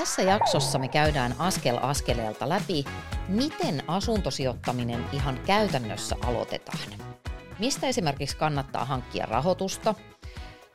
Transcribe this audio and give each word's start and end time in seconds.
Tässä 0.00 0.22
jaksossa 0.22 0.78
me 0.78 0.88
käydään 0.88 1.34
askel 1.38 1.78
askeleelta 1.82 2.48
läpi, 2.48 2.84
miten 3.28 3.82
asuntosijoittaminen 3.86 5.04
ihan 5.12 5.40
käytännössä 5.46 6.16
aloitetaan. 6.22 6.78
Mistä 7.58 7.86
esimerkiksi 7.86 8.36
kannattaa 8.36 8.84
hankkia 8.84 9.26
rahoitusta, 9.26 9.94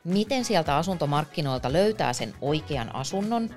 miten 0.04 0.44
sieltä 0.44 0.76
asuntomarkkinoilta 0.76 1.72
löytää 1.72 2.12
sen 2.12 2.34
oikean 2.40 2.94
asunnon 2.94 3.50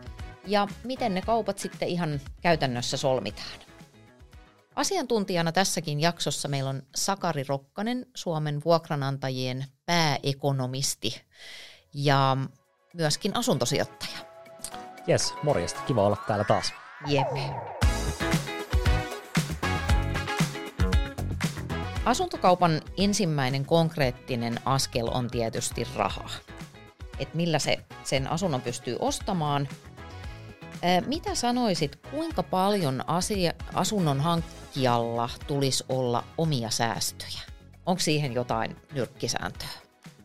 ja 0.48 0.68
miten 0.84 1.14
ne 1.14 1.22
kaupat 1.22 1.60
sitten 1.60 1.88
ihan 1.88 2.22
käytännössä 2.42 2.98
solmitaan. 2.98 3.60
Asiantuntijana 4.76 5.52
tässäkin 5.52 6.00
jaksossa 6.02 6.48
meillä 6.48 6.70
on 6.70 6.84
Sakari 6.96 7.44
Rokkanen, 7.48 8.06
Suomen 8.16 8.62
vuokranantajien 8.66 9.66
pääekonomisti 9.86 11.22
ja 11.94 12.38
myöskin 12.94 13.36
asuntosijoittaja. 13.36 14.29
Jes, 15.10 15.34
morjesta. 15.44 15.82
Kiva 15.82 16.04
olla 16.04 16.18
täällä 16.28 16.44
taas. 16.44 16.74
Jep. 17.08 17.28
Asuntokaupan 22.06 22.82
ensimmäinen 22.98 23.66
konkreettinen 23.66 24.60
askel 24.66 25.08
on 25.14 25.30
tietysti 25.30 25.88
raha. 25.96 26.30
Että 27.20 27.38
millä 27.38 27.60
se 27.60 27.80
sen 28.04 28.28
asunnon 28.28 28.62
pystyy 28.62 28.98
ostamaan. 29.00 29.68
Mitä 31.06 31.36
sanoisit, 31.36 31.96
kuinka 32.12 32.44
paljon 32.44 33.04
asia, 33.08 33.54
asunnon 33.74 34.20
hankkijalla 34.20 35.30
tulisi 35.48 35.84
olla 35.90 36.24
omia 36.38 36.70
säästöjä? 36.70 37.42
Onko 37.86 38.00
siihen 38.00 38.34
jotain 38.34 38.76
nyrkkisääntöä? 38.94 39.70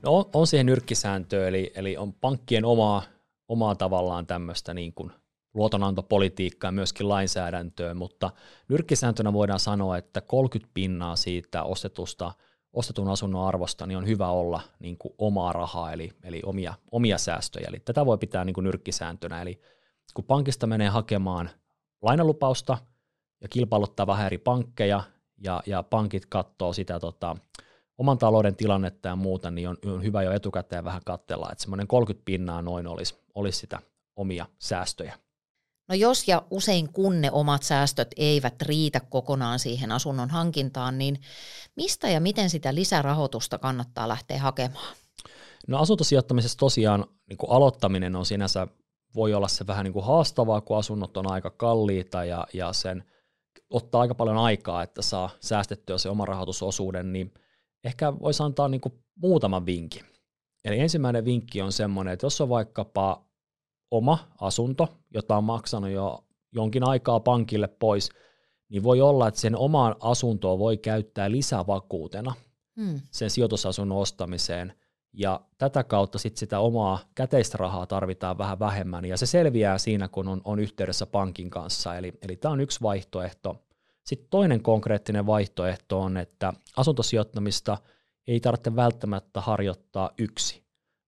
No 0.03 0.17
on, 0.17 0.25
on 0.33 0.47
siihen 0.47 0.67
nyrkkisääntöä, 0.67 1.49
eli, 1.49 1.73
eli 1.75 1.97
on 1.97 2.13
pankkien 2.13 2.65
omaa, 2.65 3.03
omaa 3.49 3.75
tavallaan 3.75 4.27
tämmöistä 4.27 4.75
niin 4.75 4.95
kuin 4.95 5.13
luotonantopolitiikkaa 5.55 6.69
ja 6.69 6.73
myöskin 6.73 7.09
lainsäädäntöä, 7.09 7.95
mutta 7.95 8.31
nyrkkisääntönä 8.69 9.33
voidaan 9.33 9.61
sanoa, 9.61 9.97
että 9.97 10.21
30 10.21 10.71
pinnaa 10.75 11.17
siitä 11.17 11.63
ostetusta, 11.63 12.33
ostetun 12.73 13.09
asunnon 13.09 13.49
arvosta 13.49 13.87
niin 13.87 13.99
on 13.99 14.07
hyvä 14.07 14.29
olla 14.29 14.61
niin 14.79 14.99
kuin 14.99 15.15
omaa 15.19 15.53
rahaa, 15.53 15.93
eli, 15.93 16.13
eli 16.23 16.43
omia, 16.45 16.75
omia 16.93 17.19
säästöjä. 17.19 17.67
Eli 17.69 17.81
tätä 17.81 18.07
voi 18.07 18.19
pitää 18.19 18.45
niin 18.45 18.55
kuin 18.55 18.65
nyrkkisääntönä, 18.65 19.43
eli 19.43 19.61
kun 20.15 20.25
pankista 20.25 20.67
menee 20.67 20.89
hakemaan 20.89 21.51
lainalupausta 22.03 22.79
ja 23.41 23.49
kilpailuttaa 23.49 24.07
vähän 24.07 24.27
eri 24.27 24.39
pankkeja, 24.39 25.03
ja, 25.39 25.63
ja 25.67 25.83
pankit 25.83 26.27
katsoo 26.27 26.73
sitä 26.73 27.01
tota, 27.01 27.37
oman 27.99 28.19
talouden 28.19 28.57
tilannetta 28.57 29.09
ja 29.09 29.17
muuta, 29.17 29.51
niin 29.51 29.69
on, 29.69 29.77
on 29.87 30.03
hyvä 30.03 30.23
jo 30.23 30.33
etukäteen 30.33 30.85
vähän 30.85 31.03
katsella, 31.05 31.49
että 31.53 31.63
semmoinen 31.63 31.87
30 31.87 32.25
pinnaa 32.25 32.63
noin 32.63 32.87
olisi, 32.87 33.15
olisi 33.35 33.59
sitä 33.59 33.81
omia 34.17 34.47
säästöjä. 34.59 35.19
No 35.89 35.95
jos 35.95 36.29
ja 36.29 36.43
usein 36.51 36.93
kun 36.93 37.21
ne 37.21 37.31
omat 37.31 37.63
säästöt 37.63 38.09
eivät 38.17 38.63
riitä 38.63 39.01
kokonaan 39.01 39.59
siihen 39.59 39.93
asunnon 39.93 40.31
hankintaan, 40.31 40.99
niin 40.99 41.21
mistä 41.77 42.09
ja 42.09 42.21
miten 42.21 42.51
sitä 42.51 42.75
lisärahoitusta 42.75 43.59
kannattaa 43.59 44.09
lähteä 44.09 44.39
hakemaan? 44.39 44.97
No 45.69 45.79
asuntosijoittamisessa 45.79 46.59
tosiaan 46.59 47.05
niin 47.29 47.37
kuin 47.37 47.51
aloittaminen 47.51 48.17
on 48.17 48.27
sinänsä, 48.27 48.67
voi 49.15 49.35
olla 49.35 49.49
se 49.49 49.67
vähän 49.67 49.85
niin 49.85 49.93
kuin 49.93 50.05
haastavaa, 50.05 50.61
kun 50.61 50.79
asunnot 50.79 51.17
on 51.17 51.33
aika 51.33 51.51
kalliita 51.51 52.25
ja, 52.25 52.47
ja 52.53 52.73
sen 52.73 53.05
ottaa 53.71 54.01
aika 54.01 54.15
paljon 54.15 54.39
aikaa, 54.39 54.83
että 54.83 55.03
saa 55.03 55.31
säästettyä 55.41 55.99
se 55.99 56.09
oma 56.09 56.25
rahoitusosuuden, 56.25 57.13
niin 57.13 57.35
ehkä 57.85 58.19
voisi 58.21 58.43
antaa 58.43 58.69
niin 58.69 58.81
kuin 58.81 58.95
muutaman 59.17 59.67
vinkin. 59.67 60.03
Eli 60.65 60.79
ensimmäinen 60.79 61.25
vinkki 61.25 61.63
on 61.63 61.73
semmoinen, 61.73 62.15
että 62.15 62.27
jos 62.27 62.41
on 62.41 62.49
vaikkapa 62.49 63.25
oma 63.91 64.19
asunto, 64.41 64.89
jota 65.15 65.37
on 65.37 65.45
maksanut 65.45 65.91
jo 65.91 66.25
jonkin 66.53 66.89
aikaa 66.89 67.21
pankille 67.21 67.69
pois, 67.69 68.11
niin 68.69 68.83
voi 68.83 69.01
olla, 69.01 69.29
että 69.29 69.41
sen 69.41 69.57
omaan 69.57 69.97
asuntoon 70.01 70.59
voi 70.59 70.77
käyttää 70.77 71.31
lisävakuutena 71.31 72.35
hmm. 72.77 73.01
sen 73.11 73.31
sijoitusasunnon 73.31 73.99
ostamiseen, 73.99 74.73
ja 75.13 75.41
tätä 75.59 75.85
kautta 75.85 76.19
sit 76.19 76.37
sitä 76.37 76.61
omaa 76.61 76.99
käteistä 77.15 77.59
rahaa 77.59 77.87
tarvitaan 77.87 78.39
vähän 78.39 78.59
vähemmän, 78.59 79.05
ja 79.05 79.17
se 79.17 79.27
selviää 79.27 79.79
siinä, 79.79 80.09
kun 80.09 80.29
on, 80.29 80.41
on 80.45 80.59
yhteydessä 80.59 81.07
pankin 81.07 81.51
kanssa, 81.51 81.97
eli, 81.97 82.13
eli 82.23 82.37
tämä 82.37 82.53
on 82.53 82.61
yksi 82.61 82.83
vaihtoehto. 82.83 83.63
Sitten 84.05 84.29
toinen 84.31 84.63
konkreettinen 84.63 85.27
vaihtoehto 85.27 86.01
on, 86.01 86.17
että 86.17 86.53
asuntosijoittamista 86.77 87.79
ei 88.27 88.41
tarvitse 88.41 88.77
välttämättä 88.77 89.41
harjoittaa 89.41 90.11
yksi 90.19 90.65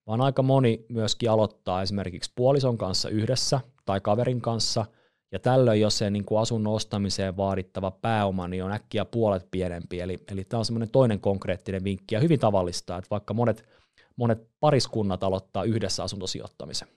vaan 0.07 0.21
aika 0.21 0.43
moni 0.43 0.87
myöskin 0.89 1.31
aloittaa 1.31 1.83
esimerkiksi 1.83 2.33
puolison 2.35 2.79
kanssa 2.79 3.09
yhdessä 3.09 3.61
tai 3.85 4.01
kaverin 4.01 4.41
kanssa, 4.41 4.87
ja 5.33 5.39
tällöin 5.39 5.81
jos 5.81 5.99
se 5.99 6.11
niin 6.11 6.25
kuin 6.25 6.41
asunnon 6.41 6.75
ostamiseen 6.75 7.37
vaadittava 7.37 7.91
pääoma 7.91 8.49
niin 8.49 8.65
on 8.65 8.73
äkkiä 8.73 9.05
puolet 9.05 9.49
pienempi, 9.51 10.01
eli, 10.01 10.19
eli 10.33 10.45
tämä 10.45 10.59
on 10.59 10.65
semmoinen 10.65 10.91
toinen 10.91 11.21
konkreettinen 11.21 11.85
vinkki, 11.85 12.15
ja 12.15 12.21
hyvin 12.21 12.41
tavallista, 12.41 12.97
että 12.97 13.11
vaikka 13.11 13.35
monet, 13.35 13.69
monet 14.17 14.49
pariskunnat 14.61 15.25
aloittaa 15.25 15.65
yhdessä 15.65 16.03
asuntosijoittamisen. 16.03 16.89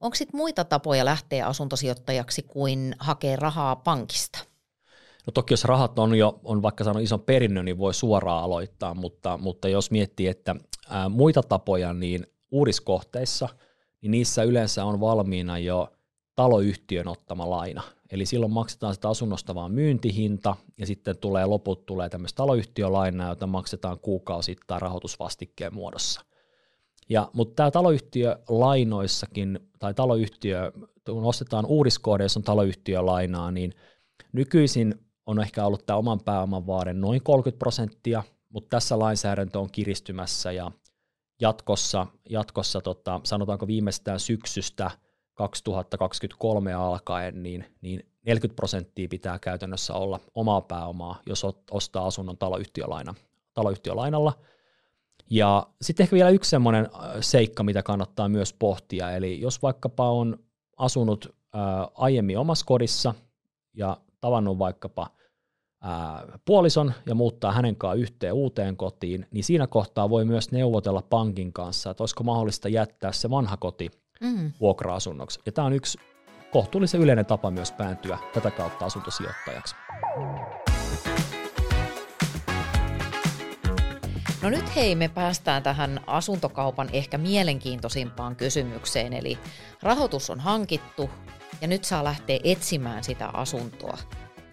Onko 0.00 0.14
sitten 0.14 0.36
muita 0.36 0.64
tapoja 0.64 1.04
lähteä 1.04 1.46
asuntosijoittajaksi 1.46 2.42
kuin 2.42 2.94
hakea 2.98 3.36
rahaa 3.36 3.76
pankista? 3.76 4.38
No 5.26 5.30
toki 5.30 5.52
jos 5.52 5.64
rahat 5.64 5.98
on 5.98 6.14
jo, 6.14 6.40
on 6.44 6.62
vaikka 6.62 6.84
saanut 6.84 7.02
ison 7.02 7.20
perinnön, 7.20 7.64
niin 7.64 7.78
voi 7.78 7.94
suoraan 7.94 8.44
aloittaa, 8.44 8.94
mutta, 8.94 9.38
mutta 9.38 9.68
jos 9.68 9.90
miettii, 9.90 10.26
että 10.26 10.56
ää, 10.88 11.08
muita 11.08 11.42
tapoja, 11.42 11.92
niin 11.92 12.26
uudiskohteissa, 12.50 13.48
niin 14.02 14.10
niissä 14.10 14.42
yleensä 14.42 14.84
on 14.84 15.00
valmiina 15.00 15.58
jo 15.58 15.88
taloyhtiön 16.34 17.08
ottama 17.08 17.50
laina. 17.50 17.82
Eli 18.10 18.26
silloin 18.26 18.52
maksetaan 18.52 18.94
sitä 18.94 19.08
asunnosta 19.08 19.54
vaan 19.54 19.72
myyntihinta, 19.72 20.56
ja 20.78 20.86
sitten 20.86 21.18
tulee 21.18 21.46
loput 21.46 21.86
tulee 21.86 22.08
tämmöistä 22.08 22.36
taloyhtiölainaa, 22.36 23.28
jota 23.28 23.46
maksetaan 23.46 23.98
kuukausittain 23.98 24.82
rahoitusvastikkeen 24.82 25.74
muodossa. 25.74 26.20
Ja, 27.08 27.30
mutta 27.32 27.54
tämä 27.54 27.70
taloyhtiölainoissakin, 27.70 29.60
tai 29.78 29.94
taloyhtiö, 29.94 30.72
kun 31.04 31.24
ostetaan 31.24 31.66
uudiskohde, 31.66 32.24
jos 32.24 32.36
on 32.36 32.42
taloyhtiölainaa, 32.42 33.50
niin 33.50 33.72
nykyisin 34.32 34.94
on 35.26 35.40
ehkä 35.40 35.66
ollut 35.66 35.86
tämä 35.86 35.96
oman 35.96 36.20
pääoman 36.20 36.66
vaade 36.66 36.92
noin 36.92 37.22
30 37.22 37.58
prosenttia, 37.58 38.22
mutta 38.48 38.68
tässä 38.68 38.98
lainsäädäntö 38.98 39.58
on 39.58 39.70
kiristymässä 39.72 40.52
ja 40.52 40.70
jatkossa, 41.40 42.06
jatkossa 42.30 42.80
tota, 42.80 43.20
sanotaanko 43.24 43.66
viimeistään 43.66 44.20
syksystä 44.20 44.90
2023 45.34 46.74
alkaen, 46.74 47.42
niin, 47.42 47.64
niin 47.80 48.06
40 48.26 48.56
prosenttia 48.56 49.08
pitää 49.08 49.38
käytännössä 49.38 49.94
olla 49.94 50.20
omaa 50.34 50.60
pääomaa, 50.60 51.20
jos 51.26 51.46
ostaa 51.70 52.06
asunnon 52.06 52.38
taloyhtiölaina, 52.38 53.14
taloyhtiölainalla. 53.54 54.32
Ja 55.30 55.66
sitten 55.82 56.04
ehkä 56.04 56.14
vielä 56.14 56.30
yksi 56.30 56.50
semmoinen 56.50 56.88
äh, 56.94 57.10
seikka, 57.20 57.62
mitä 57.62 57.82
kannattaa 57.82 58.28
myös 58.28 58.52
pohtia, 58.52 59.12
eli 59.12 59.40
jos 59.40 59.62
vaikkapa 59.62 60.10
on 60.10 60.38
asunut 60.76 61.36
ää, 61.52 61.88
aiemmin 61.94 62.38
omassa 62.38 62.66
kodissa 62.66 63.14
ja 63.74 63.96
tavannut 64.20 64.58
vaikkapa 64.58 65.15
puolison 66.44 66.92
ja 67.06 67.14
muuttaa 67.14 67.52
hänen 67.52 67.76
kanssaan 67.76 67.98
yhteen 67.98 68.32
uuteen 68.32 68.76
kotiin, 68.76 69.26
niin 69.30 69.44
siinä 69.44 69.66
kohtaa 69.66 70.10
voi 70.10 70.24
myös 70.24 70.52
neuvotella 70.52 71.02
pankin 71.02 71.52
kanssa, 71.52 71.90
että 71.90 72.02
olisiko 72.02 72.24
mahdollista 72.24 72.68
jättää 72.68 73.12
se 73.12 73.30
vanha 73.30 73.56
koti 73.56 73.90
mm. 74.20 74.52
vuokra-asunnoksi. 74.60 75.40
Ja 75.46 75.52
tämä 75.52 75.66
on 75.66 75.72
yksi 75.72 75.98
kohtuullisen 76.52 77.00
yleinen 77.00 77.26
tapa 77.26 77.50
myös 77.50 77.72
pääntyä 77.72 78.18
tätä 78.34 78.50
kautta 78.50 78.84
asuntosijoittajaksi. 78.84 79.74
No 84.42 84.50
nyt 84.50 84.76
hei, 84.76 84.94
me 84.94 85.08
päästään 85.08 85.62
tähän 85.62 86.00
asuntokaupan 86.06 86.88
ehkä 86.92 87.18
mielenkiintoisimpaan 87.18 88.36
kysymykseen, 88.36 89.12
eli 89.12 89.38
rahoitus 89.82 90.30
on 90.30 90.40
hankittu 90.40 91.10
ja 91.60 91.68
nyt 91.68 91.84
saa 91.84 92.04
lähteä 92.04 92.38
etsimään 92.44 93.04
sitä 93.04 93.28
asuntoa 93.28 93.98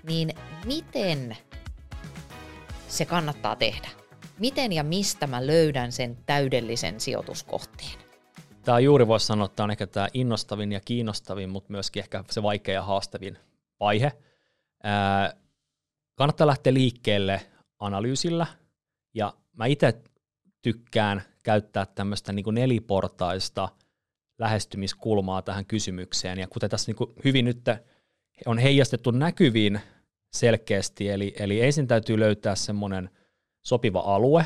niin 0.04 0.30
miten 0.66 1.38
se 2.88 3.06
kannattaa 3.06 3.56
tehdä? 3.56 3.90
Miten 4.40 4.72
ja 4.72 4.84
mistä 4.84 5.28
mä 5.28 5.48
löydän 5.48 5.92
sen 5.92 6.18
täydellisen 6.26 7.00
sijoituskohteen? 7.00 8.00
Tämä 8.64 8.80
juuri 8.80 9.08
voisi 9.08 9.26
sanoa, 9.26 9.46
että 9.46 9.56
tämä 9.56 9.64
on 9.64 9.72
ehkä 9.72 9.88
tämä 9.88 10.08
innostavin 10.14 10.72
ja 10.72 10.80
kiinnostavin, 10.86 11.50
mutta 11.50 11.72
myöskin 11.72 12.04
ehkä 12.04 12.24
se 12.30 12.44
vaikea 12.44 12.74
ja 12.74 12.84
haastavin 12.84 13.38
vaihe. 13.80 14.12
Ää, 14.84 15.34
kannattaa 16.16 16.48
lähteä 16.48 16.74
liikkeelle 16.74 17.42
analyysillä, 17.80 18.48
ja 19.14 19.34
mä 19.54 19.66
itse 19.66 20.02
tykkään 20.62 21.22
käyttää 21.44 21.86
tämmöistä 21.86 22.34
niin 22.34 22.44
kuin 22.44 22.56
neliportaista 22.56 23.70
lähestymiskulmaa 24.40 25.42
tähän 25.42 25.66
kysymykseen, 25.66 26.40
ja 26.40 26.48
kuten 26.48 26.70
tässä 26.70 26.90
niin 26.90 26.96
kuin 26.96 27.14
hyvin 27.26 27.46
nyt 27.46 27.66
on 28.46 28.58
heijastettu 28.58 29.12
näkyviin 29.12 29.82
selkeästi, 30.34 31.10
eli, 31.10 31.36
eli 31.40 31.62
ensin 31.62 31.88
täytyy 31.88 32.20
löytää 32.20 32.56
semmoinen 32.56 33.10
sopiva 33.66 34.00
alue, 34.00 34.46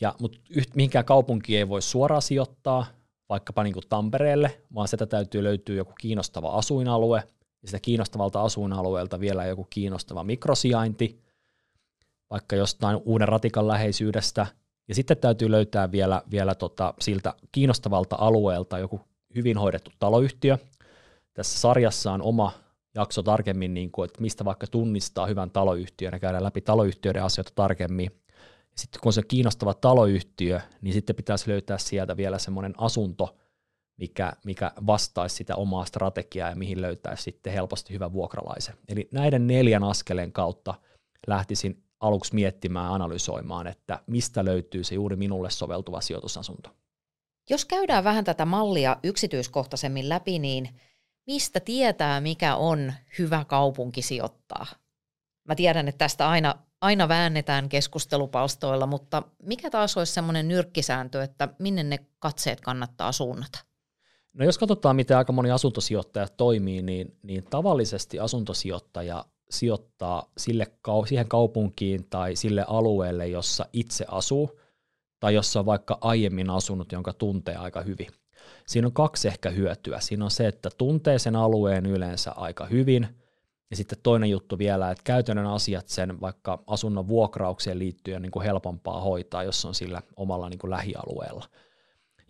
ja, 0.00 0.14
mutta 0.20 0.38
yht, 0.50 0.74
mihinkään 0.74 1.04
kaupunkiin 1.04 1.58
ei 1.58 1.68
voi 1.68 1.82
suoraan 1.82 2.22
sijoittaa, 2.22 2.86
vaikkapa 3.28 3.62
niin 3.62 3.72
kuin 3.72 3.88
Tampereelle, 3.88 4.60
vaan 4.74 4.88
sitä 4.88 5.06
täytyy 5.06 5.44
löytyä 5.44 5.76
joku 5.76 5.92
kiinnostava 6.00 6.50
asuinalue, 6.50 7.22
ja 7.62 7.68
sitä 7.68 7.80
kiinnostavalta 7.80 8.42
asuinalueelta 8.42 9.20
vielä 9.20 9.44
joku 9.44 9.66
kiinnostava 9.70 10.24
mikrosijainti, 10.24 11.20
vaikka 12.30 12.56
jostain 12.56 13.00
uuden 13.04 13.28
ratikan 13.28 13.68
läheisyydestä, 13.68 14.46
ja 14.88 14.94
sitten 14.94 15.16
täytyy 15.16 15.50
löytää 15.50 15.92
vielä, 15.92 16.22
vielä 16.30 16.54
tota, 16.54 16.94
siltä 17.00 17.34
kiinnostavalta 17.52 18.16
alueelta 18.18 18.78
joku 18.78 19.00
hyvin 19.34 19.58
hoidettu 19.58 19.90
taloyhtiö. 19.98 20.58
Tässä 21.34 21.58
sarjassa 21.58 22.12
on 22.12 22.22
oma 22.22 22.52
jakso 22.94 23.22
tarkemmin, 23.22 23.74
niin 23.74 23.90
kuin, 23.90 24.04
että 24.04 24.20
mistä 24.20 24.44
vaikka 24.44 24.66
tunnistaa 24.66 25.26
hyvän 25.26 25.50
taloyhtiön 25.50 26.12
ja 26.12 26.18
käydään 26.18 26.44
läpi 26.44 26.60
taloyhtiöiden 26.60 27.22
asioita 27.22 27.52
tarkemmin. 27.54 28.10
Ja 28.72 28.78
sitten 28.78 29.00
kun 29.00 29.12
se 29.12 29.20
on 29.20 29.24
kiinnostava 29.28 29.74
taloyhtiö, 29.74 30.60
niin 30.80 30.94
sitten 30.94 31.16
pitäisi 31.16 31.50
löytää 31.50 31.78
sieltä 31.78 32.16
vielä 32.16 32.38
semmoinen 32.38 32.74
asunto, 32.78 33.36
mikä, 33.96 34.32
mikä 34.44 34.72
vastaisi 34.86 35.36
sitä 35.36 35.56
omaa 35.56 35.84
strategiaa 35.84 36.50
ja 36.50 36.56
mihin 36.56 36.82
löytäisi 36.82 37.22
sitten 37.22 37.52
helposti 37.52 37.94
hyvä 37.94 38.12
vuokralaisen. 38.12 38.74
Eli 38.88 39.08
näiden 39.12 39.46
neljän 39.46 39.84
askeleen 39.84 40.32
kautta 40.32 40.74
lähtisin 41.26 41.84
aluksi 42.00 42.34
miettimään, 42.34 42.92
analysoimaan, 42.92 43.66
että 43.66 44.00
mistä 44.06 44.44
löytyy 44.44 44.84
se 44.84 44.94
juuri 44.94 45.16
minulle 45.16 45.50
soveltuva 45.50 46.00
sijoitusasunto. 46.00 46.70
Jos 47.50 47.64
käydään 47.64 48.04
vähän 48.04 48.24
tätä 48.24 48.44
mallia 48.44 48.96
yksityiskohtaisemmin 49.02 50.08
läpi, 50.08 50.38
niin 50.38 50.68
mistä 51.26 51.60
tietää, 51.60 52.20
mikä 52.20 52.56
on 52.56 52.92
hyvä 53.18 53.44
kaupunki 53.44 54.02
sijoittaa? 54.02 54.66
Mä 55.44 55.54
tiedän, 55.54 55.88
että 55.88 55.98
tästä 55.98 56.28
aina, 56.28 56.54
aina 56.80 57.08
väännetään 57.08 57.68
keskustelupalstoilla, 57.68 58.86
mutta 58.86 59.22
mikä 59.42 59.70
taas 59.70 59.96
olisi 59.96 60.12
semmoinen 60.12 60.48
nyrkkisääntö, 60.48 61.22
että 61.22 61.48
minne 61.58 61.82
ne 61.82 61.98
katseet 62.18 62.60
kannattaa 62.60 63.12
suunnata? 63.12 63.58
No 64.32 64.44
jos 64.44 64.58
katsotaan, 64.58 64.96
miten 64.96 65.16
aika 65.16 65.32
moni 65.32 65.50
asuntosijoittaja 65.50 66.28
toimii, 66.28 66.82
niin, 66.82 67.16
niin 67.22 67.44
tavallisesti 67.50 68.18
asuntosijoittaja 68.18 69.24
sijoittaa 69.50 70.30
sille, 70.38 70.66
siihen 71.08 71.28
kaupunkiin 71.28 72.06
tai 72.10 72.36
sille 72.36 72.64
alueelle, 72.68 73.28
jossa 73.28 73.66
itse 73.72 74.04
asuu, 74.08 74.60
tai 75.20 75.34
jossa 75.34 75.60
on 75.60 75.66
vaikka 75.66 75.98
aiemmin 76.00 76.50
asunut, 76.50 76.92
jonka 76.92 77.12
tuntee 77.12 77.56
aika 77.56 77.80
hyvin. 77.80 78.08
Siinä 78.66 78.86
on 78.86 78.92
kaksi 78.92 79.28
ehkä 79.28 79.50
hyötyä. 79.50 80.00
Siinä 80.00 80.24
on 80.24 80.30
se, 80.30 80.46
että 80.46 80.70
tuntee 80.78 81.18
sen 81.18 81.36
alueen 81.36 81.86
yleensä 81.86 82.32
aika 82.32 82.66
hyvin, 82.66 83.08
ja 83.70 83.76
sitten 83.76 83.98
toinen 84.02 84.30
juttu 84.30 84.58
vielä, 84.58 84.90
että 84.90 85.04
käytännön 85.04 85.46
asiat 85.46 85.88
sen 85.88 86.20
vaikka 86.20 86.62
asunnon 86.66 87.08
vuokraukseen 87.08 87.78
liittyen 87.78 88.22
niin 88.22 88.30
kuin 88.30 88.44
helpompaa 88.44 89.00
hoitaa, 89.00 89.44
jos 89.44 89.64
on 89.64 89.74
sillä 89.74 90.02
omalla 90.16 90.48
niin 90.48 90.58
kuin 90.58 90.70
lähialueella. 90.70 91.48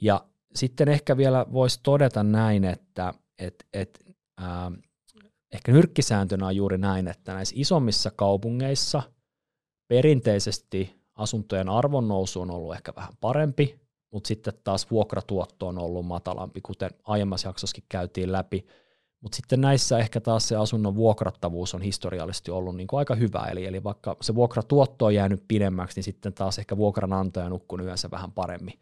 Ja 0.01 0.25
sitten 0.55 0.89
ehkä 0.89 1.17
vielä 1.17 1.47
voisi 1.53 1.81
todeta 1.83 2.23
näin, 2.23 2.65
että 2.65 3.15
et, 3.39 3.67
et, 3.73 4.17
ää, 4.37 4.73
ehkä 5.53 5.73
nyrkkisääntönä 5.73 6.47
on 6.47 6.57
juuri 6.57 6.79
näin, 6.79 7.09
että 7.09 7.35
näissä 7.35 7.55
isommissa 7.59 8.11
kaupungeissa 8.17 9.03
perinteisesti 9.89 10.95
asuntojen 11.15 11.69
arvonnousu 11.69 12.41
on 12.41 12.51
ollut 12.51 12.75
ehkä 12.75 12.93
vähän 12.97 13.15
parempi, 13.21 13.81
mutta 14.15 14.29
sitten 14.29 14.55
taas 14.65 14.91
vuokratuotto 14.91 15.67
on 15.67 15.79
ollut 15.79 16.07
matalampi, 16.07 16.61
kuten 16.61 16.91
aiemmassa 17.05 17.49
jaksossakin 17.49 17.85
käytiin 17.89 18.33
läpi. 18.33 18.67
Mutta 19.21 19.37
sitten 19.37 19.61
näissä 19.61 19.99
ehkä 19.99 20.21
taas 20.21 20.49
se 20.49 20.57
asunnon 20.57 20.95
vuokrattavuus 20.95 21.75
on 21.75 21.83
historiallisesti 21.83 22.51
ollut 22.51 22.77
niin 22.77 22.87
kuin 22.87 22.99
aika 22.99 23.15
hyvä, 23.15 23.49
eli, 23.51 23.67
eli 23.67 23.85
vaikka 23.85 24.17
se 24.21 24.35
vuokratuotto 24.35 25.05
on 25.05 25.15
jäänyt 25.15 25.45
pidemmäksi, 25.49 25.97
niin 25.97 26.05
sitten 26.05 26.33
taas 26.33 26.59
ehkä 26.59 26.77
vuokranantaja 26.77 27.49
nukkuu 27.49 27.79
yönsä 27.79 28.11
vähän 28.11 28.33
paremmin. 28.33 28.75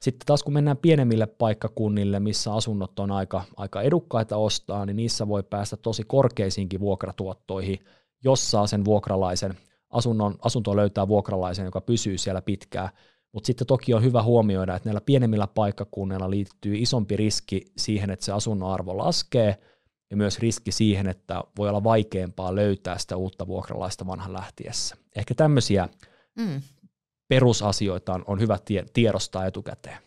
Sitten 0.00 0.26
taas 0.26 0.42
kun 0.42 0.54
mennään 0.54 0.76
pienemmille 0.76 1.26
paikkakunnille, 1.26 2.20
missä 2.20 2.54
asunnot 2.54 2.98
on 2.98 3.10
aika, 3.10 3.44
aika 3.56 3.82
edukkaita 3.82 4.36
ostaa, 4.36 4.86
niin 4.86 4.96
niissä 4.96 5.28
voi 5.28 5.42
päästä 5.42 5.76
tosi 5.76 6.02
korkeisiinkin 6.06 6.80
vuokratuottoihin, 6.80 7.78
jos 8.24 8.50
saa 8.50 8.66
sen 8.66 8.84
vuokralaisen 8.84 9.54
asunnon, 9.90 10.34
asunto 10.42 10.76
löytää 10.76 11.08
vuokralaisen, 11.08 11.64
joka 11.64 11.80
pysyy 11.80 12.18
siellä 12.18 12.42
pitkään. 12.42 12.88
Mutta 13.36 13.46
sitten 13.46 13.66
toki 13.66 13.94
on 13.94 14.02
hyvä 14.02 14.22
huomioida, 14.22 14.76
että 14.76 14.88
näillä 14.88 15.00
pienemmillä 15.00 15.46
paikkakunnilla 15.46 16.30
liittyy 16.30 16.76
isompi 16.76 17.16
riski 17.16 17.64
siihen, 17.76 18.10
että 18.10 18.24
se 18.24 18.32
asunnon 18.32 18.72
arvo 18.72 18.98
laskee, 18.98 19.58
ja 20.10 20.16
myös 20.16 20.38
riski 20.38 20.72
siihen, 20.72 21.08
että 21.08 21.44
voi 21.58 21.68
olla 21.68 21.84
vaikeampaa 21.84 22.54
löytää 22.54 22.98
sitä 22.98 23.16
uutta 23.16 23.46
vuokralaista 23.46 24.06
vanhan 24.06 24.32
lähtiessä. 24.32 24.96
Ehkä 25.16 25.34
tämmöisiä 25.34 25.88
mm 26.38 26.62
perusasioita 27.28 28.14
on, 28.14 28.24
on 28.26 28.40
hyvä 28.40 28.58
tie, 28.64 28.84
tiedostaa 28.92 29.46
etukäteen. 29.46 29.98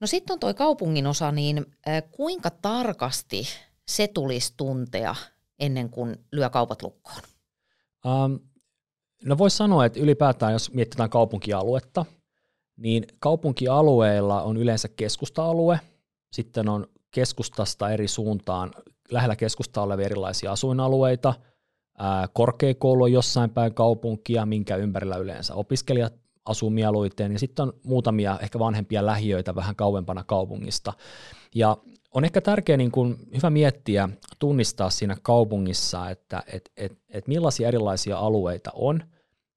No 0.00 0.06
sitten 0.06 0.34
on 0.34 0.40
tuo 0.40 0.54
kaupungin 0.54 1.06
osa, 1.06 1.32
niin 1.32 1.66
kuinka 2.10 2.50
tarkasti 2.50 3.46
se 3.88 4.08
tulisi 4.08 4.54
tuntea 4.56 5.14
ennen 5.58 5.90
kuin 5.90 6.16
lyö 6.32 6.50
kaupat 6.50 6.82
lukkoon? 6.82 7.20
Um, 8.06 8.49
no 9.24 9.38
voisi 9.38 9.56
sanoa, 9.56 9.84
että 9.84 10.00
ylipäätään 10.00 10.52
jos 10.52 10.72
mietitään 10.72 11.10
kaupunkialuetta, 11.10 12.04
niin 12.76 13.04
kaupunkialueilla 13.18 14.42
on 14.42 14.56
yleensä 14.56 14.88
keskusta-alue, 14.88 15.80
sitten 16.32 16.68
on 16.68 16.86
keskustasta 17.10 17.90
eri 17.90 18.08
suuntaan 18.08 18.70
lähellä 19.10 19.36
keskustaa 19.36 19.84
olevia 19.84 20.06
erilaisia 20.06 20.52
asuinalueita– 20.52 21.34
korkeakoulu 22.32 23.04
on 23.04 23.12
jossain 23.12 23.50
päin 23.50 23.74
kaupunkia, 23.74 24.46
minkä 24.46 24.76
ympärillä 24.76 25.16
yleensä 25.16 25.54
opiskelijat 25.54 26.14
asuu 26.44 26.70
mieluiten, 26.70 27.32
ja 27.32 27.38
sitten 27.38 27.62
on 27.62 27.72
muutamia 27.84 28.38
ehkä 28.42 28.58
vanhempia 28.58 29.06
lähiöitä 29.06 29.54
vähän 29.54 29.76
kauempana 29.76 30.24
kaupungista. 30.24 30.92
Ja 31.54 31.76
on 32.14 32.24
ehkä 32.24 32.40
tärkeää 32.40 32.76
niin 32.76 32.90
kuin, 32.90 33.16
hyvä 33.36 33.50
miettiä, 33.50 34.08
tunnistaa 34.38 34.90
siinä 34.90 35.16
kaupungissa, 35.22 36.10
että 36.10 36.42
et, 36.52 36.70
et, 36.76 36.98
et 37.08 37.28
millaisia 37.28 37.68
erilaisia 37.68 38.18
alueita 38.18 38.70
on, 38.74 39.02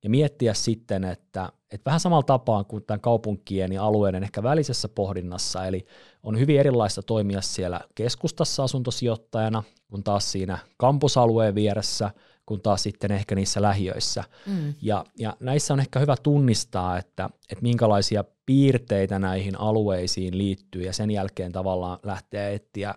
ja 0.04 0.10
miettiä 0.10 0.54
sitten, 0.54 1.04
että 1.04 1.50
et 1.72 1.82
vähän 1.86 2.00
samalla 2.00 2.24
tapaa 2.24 2.64
kuin 2.64 2.84
tämän 2.84 3.02
kaupunkien 3.02 3.74
ja 3.74 3.84
alueiden 3.84 4.24
ehkä 4.24 4.44
välisessä 4.44 4.90
pohdinnassa, 4.90 5.66
eli 5.66 5.86
on 6.24 6.40
hyvin 6.40 6.60
erilaista 6.60 7.02
toimia 7.04 7.42
siellä 7.42 7.82
keskustassa 7.96 8.64
asuntosijoittajana, 8.64 9.64
kun 9.92 10.04
taas 10.04 10.32
siinä 10.32 10.58
kampusalueen 10.78 11.56
vieressä– 11.56 12.12
kuin 12.46 12.62
taas 12.62 12.84
sitten 12.84 13.12
ehkä 13.12 13.36
niissä 13.36 13.62
lähiöissä. 13.62 14.24
Mm. 14.46 14.74
Ja, 14.82 15.06
ja 15.20 15.38
näissä 15.40 15.74
on 15.74 15.80
ehkä 15.80 16.00
hyvä 16.00 16.16
tunnistaa, 16.24 16.98
että, 16.98 17.30
että 17.50 17.62
minkälaisia 17.62 18.24
piirteitä 18.45 19.19
näihin 19.19 19.60
alueisiin 19.60 20.38
liittyy 20.38 20.81
ja 20.81 20.94
sen 20.94 21.12
jälkeen 21.12 21.51
tavallaan 21.51 22.00
lähteä 22.04 22.50
etsiä 22.50 22.95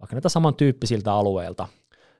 vaikka 0.00 0.16
näitä 0.16 0.28
samantyyppisiltä 0.28 1.12
alueilta 1.12 1.68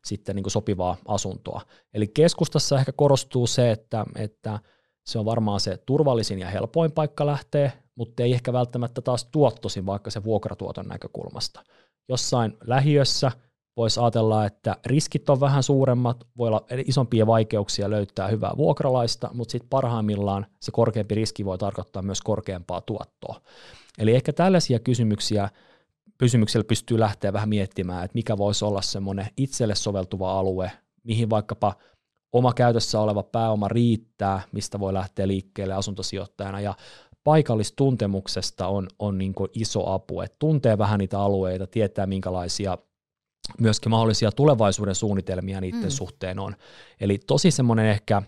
sitten 0.05 0.37
niin 0.37 0.43
kuin 0.45 0.53
sopivaa 0.53 0.97
asuntoa. 1.09 1.61
Eli 1.95 2.09
keskustassa 2.09 2.79
ehkä 2.79 2.93
korostuu 2.93 3.47
se, 3.47 3.71
että, 3.71 4.05
että 4.17 4.59
se 5.07 5.19
on 5.19 5.25
varmaan 5.25 5.61
se 5.61 5.77
turvallisin 5.87 6.39
ja 6.39 6.49
helpoin 6.49 6.93
paikka 6.93 7.27
lähteä, 7.27 7.71
mutta 7.95 8.23
ei 8.23 8.33
ehkä 8.33 8.53
välttämättä 8.53 9.01
taas 9.01 9.25
tuottosin 9.25 9.87
vaikka 9.87 10.11
se 10.11 10.25
vuokratuoton 10.25 10.89
näkökulmasta. 10.89 11.65
Jossain 12.09 12.57
lähiössä– 12.67 13.33
voisi 13.77 14.01
ajatella, 14.01 14.47
että 14.47 14.77
riskit 14.87 15.31
on 15.31 15.41
vähän 15.41 15.63
suuremmat, 15.63 16.27
voi 16.39 16.49
olla 16.49 16.65
isompia 16.87 17.27
vaikeuksia 17.27 17.91
löytää 17.91 18.29
hyvää 18.29 18.53
vuokralaista, 18.57 19.31
mutta 19.33 19.53
sitten 19.53 19.69
parhaimmillaan 19.69 20.47
se 20.61 20.73
korkeampi 20.73 21.15
riski 21.15 21.45
voi 21.45 21.59
tarkoittaa 21.59 22.03
myös 22.03 22.21
korkeampaa 22.21 22.81
tuottoa. 22.81 23.41
Eli 23.99 24.15
ehkä 24.15 24.33
tällaisia 24.33 24.79
kysymyksiä 24.79 25.49
kysymyksellä 26.19 26.65
pystyy 26.65 27.01
lähteä 27.01 27.33
vähän 27.33 27.49
miettimään, 27.49 28.05
että 28.05 28.15
mikä 28.15 28.39
voisi 28.39 28.65
olla 28.65 28.83
semmoinen 28.83 29.27
itselle 29.37 29.75
soveltuva 29.75 30.39
alue, 30.39 30.71
mihin 31.05 31.31
vaikkapa 31.31 31.75
oma 32.33 32.53
käytössä 32.53 33.01
oleva 33.01 33.23
pääoma 33.23 33.69
riittää, 33.69 34.43
mistä 34.53 34.81
voi 34.81 34.95
lähteä 34.95 35.29
liikkeelle 35.29 35.75
asuntosijoittajana, 35.75 36.61
ja 36.61 36.75
paikallistuntemuksesta 37.25 38.67
on, 38.67 38.89
on 38.99 39.19
niin 39.19 39.35
iso 39.53 39.91
apu, 39.91 40.21
että 40.21 40.37
tuntee 40.39 40.79
vähän 40.79 40.99
niitä 40.99 41.21
alueita, 41.21 41.67
tietää 41.67 42.07
minkälaisia 42.07 42.79
myöskin 43.61 43.91
mahdollisia 43.91 44.33
tulevaisuuden 44.33 44.95
suunnitelmia 44.95 45.61
niiden 45.61 45.83
mm. 45.83 45.91
suhteen 45.91 46.39
on. 46.39 46.57
Eli 47.01 47.19
tosi 47.19 47.51
semmoinen 47.51 47.87
ehkä, 47.87 48.23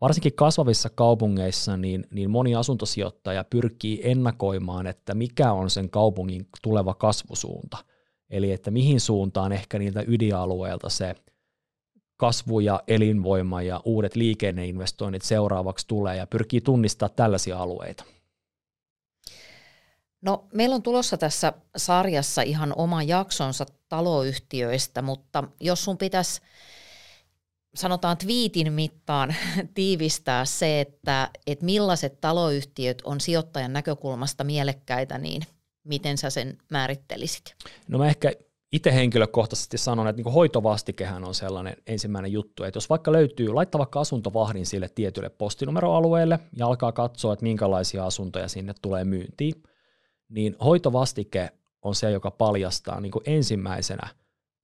varsinkin 0.00 0.34
kasvavissa 0.34 0.90
kaupungeissa, 0.90 1.76
niin, 1.76 2.06
niin 2.10 2.30
moni 2.30 2.54
asuntosijoittaja 2.54 3.44
pyrkii 3.44 4.00
ennakoimaan, 4.04 4.86
että 4.86 5.14
mikä 5.14 5.52
on 5.52 5.70
sen 5.70 5.90
kaupungin 5.90 6.48
tuleva 6.62 6.94
kasvusuunta. 6.94 7.78
Eli 8.30 8.52
että 8.52 8.70
mihin 8.70 9.00
suuntaan 9.00 9.52
ehkä 9.52 9.78
niiltä 9.78 10.04
ydinalueelta 10.06 10.88
se 10.88 11.14
kasvu 12.16 12.60
ja 12.60 12.82
elinvoima 12.88 13.62
ja 13.62 13.80
uudet 13.84 14.16
liikenneinvestoinnit 14.16 15.22
seuraavaksi 15.22 15.86
tulee 15.88 16.16
ja 16.16 16.26
pyrkii 16.26 16.60
tunnistamaan 16.60 17.16
tällaisia 17.16 17.58
alueita. 17.58 18.04
No, 20.20 20.46
meillä 20.54 20.74
on 20.74 20.82
tulossa 20.82 21.16
tässä 21.16 21.52
sarjassa 21.76 22.42
ihan 22.42 22.72
oma 22.76 23.02
jaksonsa 23.02 23.66
taloyhtiöistä, 23.88 25.02
mutta 25.02 25.44
jos 25.60 25.84
sun 25.84 25.98
pitäisi 25.98 26.40
sanotaan 27.74 28.16
twiitin 28.16 28.72
mittaan 28.72 29.34
tiivistää 29.74 30.44
se, 30.44 30.80
että, 30.80 31.30
että 31.46 31.64
millaiset 31.64 32.20
taloyhtiöt 32.20 33.02
on 33.04 33.20
sijoittajan 33.20 33.72
näkökulmasta 33.72 34.44
mielekkäitä, 34.44 35.18
niin 35.18 35.42
miten 35.84 36.18
sä 36.18 36.30
sen 36.30 36.58
määrittelisit? 36.70 37.54
No 37.88 37.98
mä 37.98 38.06
ehkä 38.06 38.32
itse 38.72 38.94
henkilökohtaisesti 38.94 39.78
sanon, 39.78 40.08
että 40.08 40.22
niin 40.22 40.32
hoitovastikehän 40.32 41.24
on 41.24 41.34
sellainen 41.34 41.76
ensimmäinen 41.86 42.32
juttu, 42.32 42.64
että 42.64 42.76
jos 42.76 42.90
vaikka 42.90 43.12
löytyy, 43.12 43.48
laittaa 43.48 43.78
vaikka 43.78 44.00
asuntovahdin 44.00 44.66
sille 44.66 44.88
tietylle 44.94 45.28
postinumeroalueelle 45.28 46.38
ja 46.56 46.66
alkaa 46.66 46.92
katsoa, 46.92 47.32
että 47.32 47.42
minkälaisia 47.42 48.06
asuntoja 48.06 48.48
sinne 48.48 48.74
tulee 48.82 49.04
myyntiin, 49.04 49.62
niin 50.28 50.56
hoitovastike 50.64 51.50
on 51.82 51.94
se, 51.94 52.10
joka 52.10 52.30
paljastaa 52.30 53.00
niin 53.00 53.12
ensimmäisenä 53.24 54.08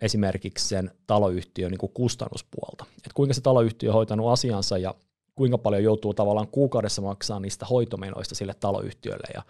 esimerkiksi 0.00 0.68
sen 0.68 0.90
taloyhtiön 1.06 1.71
niin 1.71 1.92
kustannuspuolta. 1.94 2.85
Että 2.97 3.11
kuinka 3.14 3.35
se 3.35 3.40
taloyhtiö 3.40 3.90
on 3.90 3.94
hoitanut 3.94 4.33
asiansa 4.33 4.78
ja 4.78 4.94
kuinka 5.35 5.59
paljon 5.59 5.83
joutuu 5.83 6.14
tavallaan 6.14 6.49
kuukaudessa 6.49 7.02
maksaa 7.02 7.40
niistä 7.40 7.66
hoitomenoista 7.66 8.35
sille 8.35 8.54
taloyhtiölle. 8.61 9.26
Ja 9.35 9.42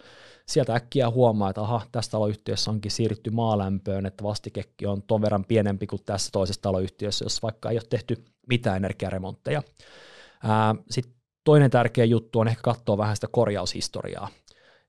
sieltä 0.45 0.75
äkkiä 0.75 1.09
huomaa, 1.09 1.49
että 1.49 1.61
aha, 1.61 1.81
tässä 1.91 2.11
taloyhtiössä 2.11 2.71
onkin 2.71 2.91
siirrytty 2.91 3.29
maalämpöön, 3.29 4.05
että 4.05 4.23
vastikekki 4.23 4.85
on 4.85 5.03
ton 5.03 5.21
verran 5.21 5.45
pienempi 5.45 5.87
kuin 5.87 6.01
tässä 6.05 6.29
toisessa 6.31 6.61
taloyhtiössä, 6.61 7.25
jos 7.25 7.43
vaikka 7.43 7.69
ei 7.69 7.75
ole 7.75 7.83
tehty 7.89 8.25
mitään 8.49 8.77
energiaremontteja. 8.77 9.63
Sitten 10.89 11.13
toinen 11.43 11.71
tärkeä 11.71 12.05
juttu 12.05 12.39
on 12.39 12.47
ehkä 12.47 12.61
katsoa 12.61 12.97
vähän 12.97 13.15
sitä 13.15 13.27
korjaushistoriaa. 13.31 14.29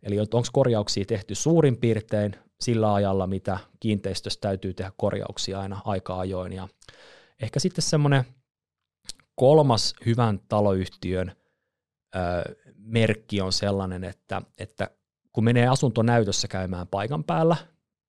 Eli 0.07 0.21
onko 0.21 0.43
korjauksia 0.53 1.05
tehty 1.05 1.35
suurin 1.35 1.77
piirtein 1.77 2.37
sillä 2.61 2.95
ajalla, 2.95 3.27
mitä 3.27 3.59
kiinteistössä 3.81 4.41
täytyy 4.41 4.75
tehdä 4.75 4.93
korjauksia 4.97 5.61
aina 5.61 5.81
aika 5.85 6.19
ajoin. 6.19 6.53
Ja 6.53 6.69
ehkä 7.43 7.61
sitten 7.61 7.83
semmoinen 7.83 8.25
kolmas 9.35 9.95
hyvän 10.07 10.41
taloyhtiön 10.49 11.33
ö, 12.17 12.19
merkki 12.79 13.41
on 13.41 13.53
sellainen, 13.53 14.05
että, 14.05 14.43
että 14.59 14.91
kun 15.33 15.45
menee 15.45 15.67
asuntonäytössä 15.67 16.49
käymään 16.49 16.89
paikan 16.89 17.25
päällä, 17.25 17.57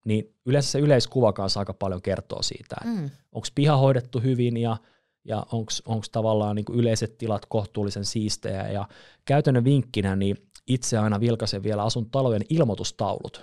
niin 0.06 0.36
yleensä 0.46 0.72
se 0.72 0.80
yleiskuva 0.80 1.34
kanssa 1.34 1.60
aika 1.60 1.74
paljon 1.74 2.02
kertoo 2.02 2.42
siitä, 2.42 2.76
että 2.82 3.02
mm. 3.02 3.10
onko 3.32 3.48
piha 3.56 3.78
hoidettu 3.78 4.20
hyvin 4.20 4.58
ja, 4.58 4.78
ja 5.26 5.46
onko 5.86 6.04
tavallaan 6.12 6.56
niin 6.56 6.66
yleiset 6.74 7.18
tilat 7.18 7.46
kohtuullisen 7.46 8.06
siistejä. 8.06 8.68
Ja 8.72 8.88
käytännön 9.26 9.64
vinkkinä 9.64 10.16
niin 10.16 10.38
itse 10.68 10.98
aina 10.98 11.20
vilkaisen 11.20 11.64
vielä 11.64 11.84
asun 11.84 12.10
talojen 12.10 12.42
ilmoitustaulut, 12.50 13.42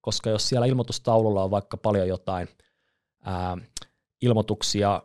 koska 0.00 0.30
jos 0.30 0.48
siellä 0.48 0.66
ilmoitustaululla 0.66 1.44
on 1.44 1.50
vaikka 1.50 1.76
paljon 1.76 2.08
jotain 2.08 2.48
ää, 3.24 3.56
ilmoituksia 4.22 5.02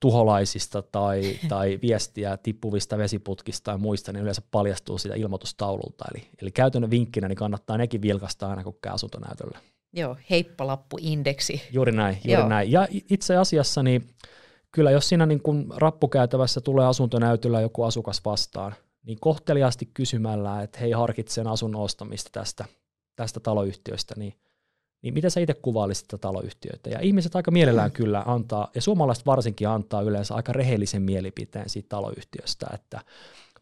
tuholaisista 0.00 0.82
tai, 0.82 1.22
tai 1.48 1.78
viestiä 1.82 2.36
tippuvista 2.36 2.98
vesiputkista 2.98 3.64
tai 3.64 3.78
muista, 3.78 4.12
niin 4.12 4.22
yleensä 4.22 4.42
paljastuu 4.50 4.98
sitä 4.98 5.14
ilmoitustaululta. 5.14 6.04
Eli, 6.14 6.28
eli 6.42 6.50
käytännön 6.50 6.90
vinkkinä 6.90 7.28
niin 7.28 7.36
kannattaa 7.36 7.78
nekin 7.78 8.02
vilkasta 8.02 8.50
aina, 8.50 8.64
kun 8.64 8.78
käy 8.82 8.92
asuntonäytöllä. 8.92 9.58
Joo, 9.92 10.16
heippalappuindeksi. 10.30 11.62
Juuri 11.72 11.92
näin, 11.92 12.18
juuri 12.24 12.40
Joo. 12.40 12.48
näin. 12.48 12.72
Ja 12.72 12.88
itse 12.90 13.36
asiassa 13.36 13.82
niin 13.82 14.08
kyllä 14.70 14.90
jos 14.90 15.08
siinä 15.08 15.26
niin 15.26 15.42
kun 15.42 15.74
rappukäytävässä 15.76 16.60
tulee 16.60 16.86
asuntonäytöllä 16.86 17.60
joku 17.60 17.82
asukas 17.82 18.24
vastaan, 18.24 18.74
niin 19.06 19.18
kohteliaasti 19.20 19.90
kysymällä, 19.94 20.62
että 20.62 20.78
hei 20.78 20.90
harkitsen 20.90 21.46
asunnon 21.46 21.82
ostamista 21.82 22.30
tästä, 22.32 22.64
tästä 23.16 23.40
taloyhtiöstä, 23.40 24.14
niin– 24.16 24.34
niin 25.02 25.14
miten 25.14 25.30
sä 25.30 25.40
itse 25.40 25.54
kuvailisit 25.54 26.08
tätä 26.08 26.20
taloyhtiöitä? 26.20 26.90
Ja 26.90 27.00
ihmiset 27.00 27.36
aika 27.36 27.50
mielellään 27.50 27.92
kyllä 27.92 28.22
antaa, 28.26 28.70
ja 28.74 28.82
suomalaiset 28.82 29.26
varsinkin 29.26 29.68
antaa 29.68 30.02
yleensä 30.02 30.34
aika 30.34 30.52
rehellisen 30.52 31.02
mielipiteen 31.02 31.68
siitä 31.68 31.88
taloyhtiöstä, 31.88 32.66
että 32.74 33.00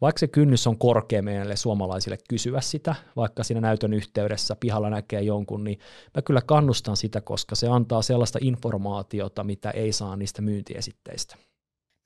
vaikka 0.01 0.19
se 0.19 0.27
kynnys 0.27 0.67
on 0.67 0.77
korkea 0.77 1.21
meille 1.21 1.55
suomalaisille 1.55 2.17
kysyä 2.29 2.61
sitä, 2.61 2.95
vaikka 3.15 3.43
siinä 3.43 3.61
näytön 3.61 3.93
yhteydessä 3.93 4.55
pihalla 4.55 4.89
näkee 4.89 5.21
jonkun, 5.21 5.63
niin 5.63 5.79
mä 6.15 6.21
kyllä 6.21 6.41
kannustan 6.41 6.97
sitä, 6.97 7.21
koska 7.21 7.55
se 7.55 7.67
antaa 7.67 8.01
sellaista 8.01 8.39
informaatiota, 8.41 9.43
mitä 9.43 9.71
ei 9.71 9.91
saa 9.91 10.15
niistä 10.15 10.41
myyntiesitteistä. 10.41 11.35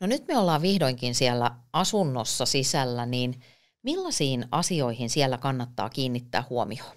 No 0.04 0.08
nyt 0.08 0.28
me 0.28 0.38
ollaan 0.38 0.62
vihdoinkin 0.62 1.16
siellä 1.16 1.52
asunnossa 1.74 2.46
sisällä, 2.46 3.06
niin 3.06 3.42
millaisiin 3.84 4.46
asioihin 4.52 5.10
siellä 5.10 5.38
kannattaa 5.38 5.90
kiinnittää 5.90 6.44
huomioon? 6.50 6.92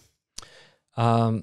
Ähm, 0.99 1.37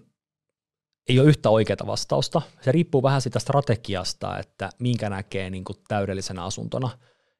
ei 1.09 1.19
ole 1.19 1.29
yhtä 1.29 1.49
oikeaa 1.49 1.87
vastausta. 1.87 2.41
Se 2.61 2.71
riippuu 2.71 3.03
vähän 3.03 3.21
sitä 3.21 3.39
strategiasta, 3.39 4.39
että 4.39 4.69
minkä 4.79 5.09
näkee 5.09 5.49
niin 5.49 5.63
kuin 5.63 5.77
täydellisenä 5.87 6.43
asuntona. 6.43 6.89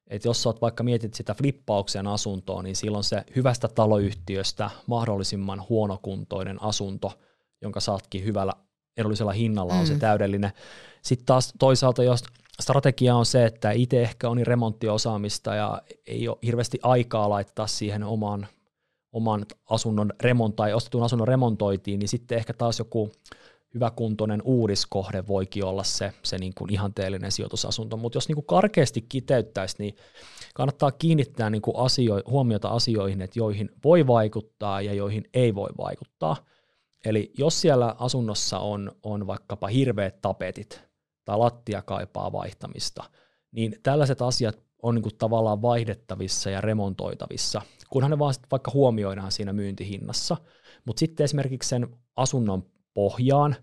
Et 0.08 0.26
jos 0.26 0.48
olet 0.48 0.62
vaikka 0.62 0.84
mietit 0.84 1.14
sitä 1.14 1.34
flippauksen 1.34 2.08
asuntoa, 2.08 2.64
niin 2.64 2.76
silloin 2.76 3.04
se 3.04 3.24
hyvästä 3.36 3.68
taloyhtiöstä 3.68 4.70
mahdollisimman 4.88 5.64
huonokuntoinen 5.70 6.64
asunto, 6.64 7.20
jonka 7.62 7.80
saatkin 7.80 8.24
hyvällä 8.24 8.54
edullisella 8.98 9.32
hinnalla, 9.32 9.74
on 9.74 9.80
mm. 9.80 9.86
se 9.86 9.98
täydellinen. 9.98 10.52
Sitten 11.02 11.26
taas 11.26 11.54
toisaalta, 11.60 12.04
jos 12.04 12.24
strategia 12.62 13.16
on 13.16 13.26
se, 13.26 13.46
että 13.46 13.72
itse 13.72 14.02
ehkä 14.02 14.30
on 14.30 14.38
niin 14.38 14.48
remonttiosaamista 14.48 15.56
ja 15.56 15.82
ei 16.08 16.28
ole 16.28 16.38
hirveästi 16.44 16.80
aikaa 16.84 17.30
laittaa 17.30 17.68
siihen 17.68 18.04
oman, 18.04 18.48
oman 19.12 19.46
asunnon 19.70 20.14
remont 20.22 20.56
tai 20.56 20.74
ostetun 20.74 21.04
asunnon 21.04 21.28
remontoitiin, 21.28 22.00
niin 22.00 22.10
sitten 22.10 22.38
ehkä 22.38 22.54
taas 22.54 22.80
joku 22.80 23.12
hyväkuntoinen 23.74 24.42
uudiskohde 24.46 25.28
voikin 25.28 25.66
olla 25.66 25.84
se, 25.84 26.14
se 26.24 26.38
niin 26.38 26.54
kuin 26.58 26.74
ihanteellinen 26.74 27.32
sijoitusasunto, 27.32 27.98
mutta 27.98 28.18
jos 28.18 28.28
niin 28.28 28.36
kuin 28.36 28.46
karkeasti 28.46 29.02
kiteyttäisi, 29.02 29.76
niin 29.80 29.96
kannattaa 30.54 30.92
kiinnittää 30.92 31.50
niin 31.50 31.62
kuin 31.62 31.78
asio- 31.78 32.22
huomiota 32.28 32.68
asioihin, 32.68 33.22
että 33.22 33.40
joihin 33.40 33.70
voi 33.84 34.08
vaikuttaa 34.08 34.82
ja 34.82 34.94
joihin 34.94 35.24
ei 35.34 35.56
voi 35.56 35.70
vaikuttaa. 35.78 36.36
Eli 37.06 37.32
jos 37.38 37.62
siellä 37.62 37.96
asunnossa 38.00 38.60
on, 38.60 38.92
on 39.04 39.28
vaikkapa 39.28 39.68
hirveät 39.68 40.22
tapetit 40.22 40.93
tai 41.26 41.38
lattia 41.38 41.82
kaipaa 41.82 42.32
vaihtamista, 42.32 43.04
niin 43.52 43.76
tällaiset 43.84 44.22
asiat 44.22 44.64
on 44.82 44.96
niin 44.96 45.04
kuin 45.04 45.18
tavallaan 45.18 45.62
vaihdettavissa 45.62 46.50
ja 46.50 46.62
remontoitavissa, 46.62 47.62
kunhan 47.90 48.12
ne 48.12 48.20
vaan 48.20 48.34
vaikka 48.52 48.72
huomioidaan 48.74 49.32
siinä 49.32 49.54
myyntihinnassa. 49.54 50.38
Mutta 50.86 51.00
sitten 51.00 51.24
esimerkiksi 51.24 51.70
sen 51.70 51.88
asunnon 52.16 52.66
pohjaan, 52.94 53.56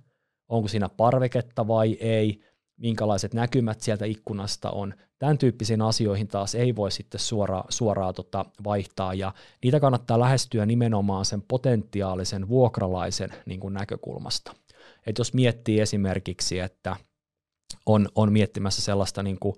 onko 0.48 0.68
siinä 0.68 0.88
parveketta 0.88 1.68
vai 1.68 1.92
ei, 2.00 2.44
minkälaiset 2.76 3.34
näkymät 3.34 3.80
sieltä 3.80 4.04
ikkunasta 4.04 4.70
on. 4.70 4.94
Tämän 5.18 5.38
tyyppisiin 5.38 5.82
asioihin 5.82 6.28
taas 6.28 6.54
ei 6.54 6.76
voi 6.76 6.90
sitten 6.90 7.20
suoraan, 7.20 7.64
suoraan 7.68 8.14
tota 8.14 8.44
vaihtaa, 8.64 9.14
ja 9.14 9.34
niitä 9.64 9.80
kannattaa 9.80 10.20
lähestyä 10.20 10.66
nimenomaan 10.66 11.24
sen 11.24 11.42
potentiaalisen 11.42 12.48
vuokralaisen 12.48 13.30
niin 13.46 13.60
kuin 13.60 13.74
näkökulmasta. 13.74 14.54
Et 15.06 15.18
jos 15.18 15.34
miettii 15.34 15.80
esimerkiksi, 15.80 16.58
että 16.58 16.96
on, 17.86 18.08
on 18.14 18.32
miettimässä 18.32 18.82
sellaista 18.82 19.22
niin 19.22 19.38
kuin 19.38 19.54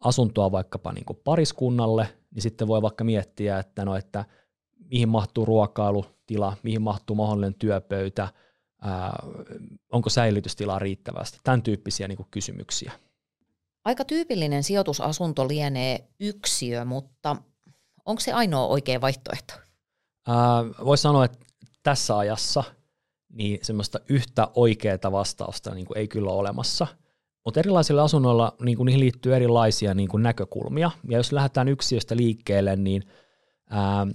asuntoa 0.00 0.52
vaikkapa 0.52 0.92
niin 0.92 1.04
kuin 1.04 1.20
pariskunnalle, 1.24 2.08
niin 2.34 2.42
sitten 2.42 2.68
voi 2.68 2.82
vaikka 2.82 3.04
miettiä, 3.04 3.58
että, 3.58 3.84
no, 3.84 3.96
että 3.96 4.24
mihin 4.90 5.08
mahtuu 5.08 5.44
ruokailutila, 5.44 6.56
mihin 6.62 6.82
mahtuu 6.82 7.16
mahdollinen 7.16 7.54
työpöytä, 7.54 8.28
ää, 8.82 9.22
onko 9.92 10.10
säilytystilaa 10.10 10.78
riittävästi, 10.78 11.38
tämän 11.44 11.62
tyyppisiä 11.62 12.08
niin 12.08 12.16
kuin 12.16 12.28
kysymyksiä. 12.30 12.92
Aika 13.84 14.04
tyypillinen 14.04 14.62
sijoitusasunto 14.62 15.48
lienee 15.48 16.08
yksiö, 16.20 16.84
mutta 16.84 17.36
onko 18.04 18.20
se 18.20 18.32
ainoa 18.32 18.66
oikea 18.66 19.00
vaihtoehto? 19.00 19.54
Voisi 20.84 21.02
sanoa, 21.02 21.24
että 21.24 21.38
tässä 21.82 22.18
ajassa 22.18 22.64
niin 23.32 23.58
semmoista 23.62 24.00
yhtä 24.08 24.48
oikeaa 24.54 25.12
vastausta 25.12 25.74
niin 25.74 25.86
kuin 25.86 25.98
ei 25.98 26.08
kyllä 26.08 26.30
ole 26.30 26.38
olemassa. 26.38 26.86
Mutta 27.44 27.60
erilaisilla 27.60 28.02
asunnoilla 28.02 28.56
niin 28.62 28.76
kuin 28.76 28.86
niihin 28.86 29.00
liittyy 29.00 29.36
erilaisia 29.36 29.94
niin 29.94 30.08
kuin 30.08 30.22
näkökulmia. 30.22 30.90
Ja 31.08 31.16
jos 31.16 31.32
lähdetään 31.32 31.68
yksiöstä 31.68 32.16
liikkeelle, 32.16 32.76
niin 32.76 33.02
ää, 33.70 34.06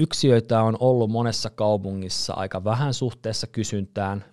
Yksiöitä 0.00 0.62
on 0.62 0.76
ollut 0.80 1.10
monessa 1.10 1.50
kaupungissa 1.50 2.34
aika 2.34 2.64
vähän 2.64 2.94
suhteessa 2.94 3.46
kysyntään. 3.46 4.24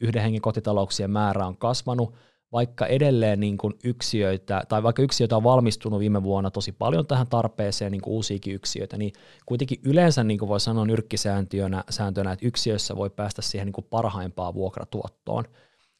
Yhden 0.00 0.22
hengen 0.22 0.40
kotitalouksien 0.40 1.10
määrä 1.10 1.46
on 1.46 1.56
kasvanut, 1.56 2.14
vaikka 2.52 2.86
edelleen 2.86 3.40
niin 3.40 3.58
kuin 3.58 3.74
yksiöitä, 3.84 4.62
tai 4.68 4.82
vaikka 4.82 5.02
yksiöitä 5.02 5.36
on 5.36 5.42
valmistunut 5.42 6.00
viime 6.00 6.22
vuonna 6.22 6.50
tosi 6.50 6.72
paljon 6.72 7.06
tähän 7.06 7.26
tarpeeseen, 7.26 7.92
niin 7.92 8.02
kuin 8.02 8.14
uusiakin 8.14 8.54
yksiöitä, 8.54 8.96
niin 8.96 9.12
kuitenkin 9.46 9.80
yleensä 9.84 10.24
niin 10.24 10.38
kuin 10.38 10.48
voi 10.48 10.60
sanoa 10.60 10.84
nyrkkisääntönä, 10.84 11.84
sääntönä, 11.90 12.32
että 12.32 12.46
yksiöissä 12.46 12.96
voi 12.96 13.10
päästä 13.10 13.42
siihen 13.42 13.66
niin 13.66 13.72
kuin 13.72 13.86
parhaimpaan 13.90 14.54
vuokratuottoon. 14.54 15.44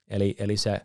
Eli, 0.08 0.34
eli 0.38 0.56
se 0.56 0.80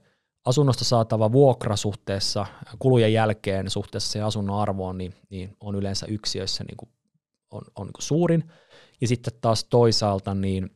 asunnosta 0.46 0.86
saatava 0.86 1.32
vuokra 1.32 1.75
suhteessa 1.75 2.46
kulujen 2.80 3.14
jälkeen 3.14 3.70
suhteessa 3.70 4.12
se 4.12 4.22
asunnon 4.22 4.60
arvoon, 4.60 4.98
niin, 4.98 5.14
niin 5.30 5.58
on 5.60 5.75
yleensä 5.75 6.06
yksiöissä 6.06 6.64
niin 6.64 6.78
kuin 6.78 6.90
on, 7.52 7.62
on 7.75 7.86
niin 7.86 7.94
suurin. 8.00 8.44
Ja 9.02 9.08
sitten 9.08 9.34
taas 9.42 9.64
toisaalta, 9.64 10.34
niin 10.34 10.70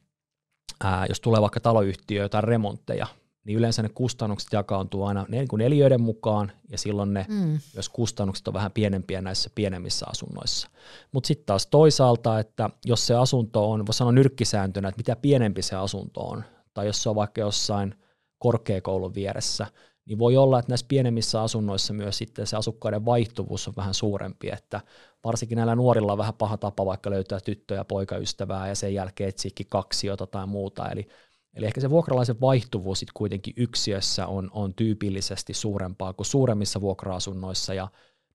ää, 0.83 1.05
jos 1.09 1.21
tulee 1.21 1.41
vaikka 1.41 1.59
taloyhtiö 1.59 2.29
tai 2.29 2.41
remontteja, 2.41 3.07
niin 3.43 3.57
yleensä 3.57 3.81
ne 3.81 3.89
kustannukset 3.89 4.53
jakaantuu 4.53 5.03
aina 5.03 5.25
niin 5.29 5.47
kuin 5.47 5.57
neliöiden 5.57 6.01
mukaan, 6.01 6.51
ja 6.71 6.77
silloin 6.77 7.13
ne 7.13 7.25
mm. 7.29 7.59
myös 7.73 7.89
kustannukset 7.89 8.47
on 8.47 8.53
vähän 8.53 8.71
pienempiä 8.71 9.21
näissä 9.21 9.49
pienemmissä 9.55 10.05
asunnoissa. 10.09 10.69
Mutta 11.11 11.27
sitten 11.27 11.45
taas 11.45 11.67
toisaalta, 11.67 12.39
että 12.39 12.69
jos 12.85 13.07
se 13.07 13.15
asunto 13.15 13.71
on, 13.71 13.85
voisi 13.85 13.97
sanoa 13.97 14.11
nyrkkisääntönä, 14.11 14.89
että 14.89 14.99
mitä 14.99 15.15
pienempi 15.15 15.61
se 15.61 15.75
asunto 15.75 16.21
on, 16.21 16.43
tai 16.73 16.87
jos 16.87 17.03
se 17.03 17.09
on 17.09 17.15
vaikka 17.15 17.41
jossain 17.41 17.95
korkeakoulun 18.39 19.15
vieressä, 19.15 19.65
niin 20.05 20.19
voi 20.19 20.37
olla, 20.37 20.59
että 20.59 20.71
näissä 20.71 20.85
pienemmissä 20.89 21.41
asunnoissa 21.41 21.93
myös 21.93 22.17
sitten 22.17 22.47
se 22.47 22.57
asukkaiden 22.57 23.05
vaihtuvuus 23.05 23.67
on 23.67 23.73
vähän 23.77 23.93
suurempi, 23.93 24.49
että 24.49 24.81
varsinkin 25.23 25.55
näillä 25.55 25.75
nuorilla 25.75 26.11
on 26.11 26.17
vähän 26.17 26.33
paha 26.33 26.57
tapa 26.57 26.85
vaikka 26.85 27.09
löytää 27.09 27.39
tyttö- 27.39 27.75
ja 27.75 27.85
poikaystävää 27.85 28.67
ja 28.67 28.75
sen 28.75 28.93
jälkeen 28.93 29.29
etsiäkin 29.29 29.65
kaksiota 29.69 30.27
tai 30.27 30.47
muuta, 30.47 30.89
eli 30.89 31.07
Eli 31.53 31.65
ehkä 31.65 31.81
se 31.81 31.89
vuokralaisen 31.89 32.41
vaihtuvuus 32.41 32.99
sitten 32.99 33.13
kuitenkin 33.13 33.53
yksiössä 33.57 34.27
on, 34.27 34.49
on 34.53 34.73
tyypillisesti 34.73 35.53
suurempaa 35.53 36.13
kuin 36.13 36.25
suuremmissa 36.25 36.81
vuokra-asunnoissa 36.81 37.73
ja 37.73 37.87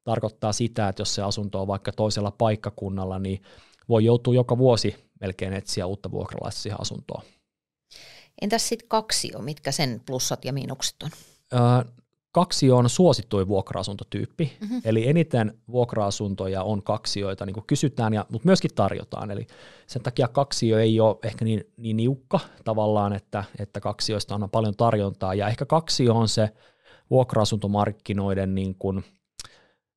tarkoittaa 0.05 0.53
sitä, 0.53 0.89
että 0.89 1.01
jos 1.01 1.15
se 1.15 1.23
asunto 1.23 1.61
on 1.61 1.67
vaikka 1.67 1.93
toisella 1.93 2.31
paikkakunnalla, 2.31 3.19
niin 3.19 3.43
voi 3.89 4.05
joutua 4.05 4.35
joka 4.35 4.59
vuosi 4.59 5.11
melkein 5.21 5.53
etsiä 5.53 5.87
uutta 5.87 6.11
vuokralaista 6.11 6.61
siihen 6.61 6.81
asuntoon. 6.81 7.23
Entäs 8.45 8.69
sitten 8.69 8.89
kaksio, 8.89 9.39
mitkä 9.39 9.73
sen 9.73 10.01
plussat 10.07 10.45
ja 10.45 10.53
miinukset 10.53 10.97
on? 11.03 11.11
kaksi 12.33 12.71
on 12.71 12.89
suosittuin 12.89 13.49
vuokra-asuntotyyppi, 13.49 14.53
mm-hmm. 14.61 14.81
eli 14.85 15.09
eniten 15.09 15.59
vuokra-asuntoja 15.69 16.63
on 16.63 16.83
kaksioita, 16.83 17.47
niin 17.47 17.55
kuin 17.55 17.67
kysytään, 17.67 18.15
ja, 18.15 18.27
mutta 18.29 18.47
myöskin 18.47 18.71
tarjotaan. 18.75 19.31
Eli 19.31 19.47
sen 19.87 20.03
takia 20.03 20.29
kaksio 20.29 20.79
ei 20.79 21.01
ole 21.01 21.17
ehkä 21.23 21.45
niin, 21.45 21.65
niin 21.77 21.97
niukka 21.97 22.41
tavallaan, 22.65 23.13
että, 23.13 23.45
että 23.59 23.81
kaksioista 23.81 24.35
on 24.35 24.51
paljon 24.51 24.77
tarjontaa, 24.77 25.35
ja 25.35 25.49
ehkä 25.49 25.67
kaksio 25.67 26.15
on 26.15 26.29
se 26.29 26.51
vuokra-asuntomarkkinoiden, 27.11 28.55
niin 28.55 28.75
kuin, 28.79 29.05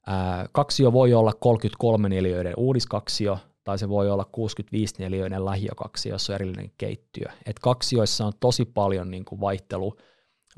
ää, 0.08 0.50
kaksio 0.52 0.94
voi 0.94 1.14
olla 1.14 1.34
33 1.34 2.10
neliöiden 2.10 2.54
uudiskaksio, 2.58 3.40
tai 3.68 3.78
se 3.78 3.90
voi 3.90 4.10
olla 4.10 4.26
65 4.32 4.96
neliöiden 5.00 5.46
lähiökaksio, 5.46 6.16
jossa 6.16 6.34
on 6.34 6.36
erillinen 6.36 6.72
keittiö. 6.78 7.26
Et 7.46 7.60
kaksioissa 7.60 8.26
on 8.26 8.34
tosi 8.40 8.66
paljon 8.66 9.12
niin 9.12 9.26
kuin 9.26 9.42
vaihtelu, 9.42 9.96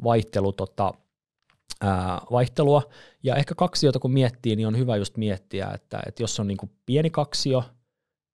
vaihtelu 0.04 0.54
tota, 0.54 0.94
ää, 1.82 2.22
vaihtelua. 2.32 2.82
Ja 3.24 3.36
ehkä 3.36 3.56
kaksiota 3.56 4.00
kun 4.00 4.12
miettii, 4.12 4.56
niin 4.56 4.68
on 4.68 4.78
hyvä 4.78 4.96
just 4.96 5.18
miettiä, 5.18 5.72
että, 5.74 6.00
että 6.06 6.24
jos 6.24 6.40
on 6.40 6.48
niin 6.48 6.58
kuin 6.58 6.72
pieni 6.86 7.10
kaksio, 7.10 7.64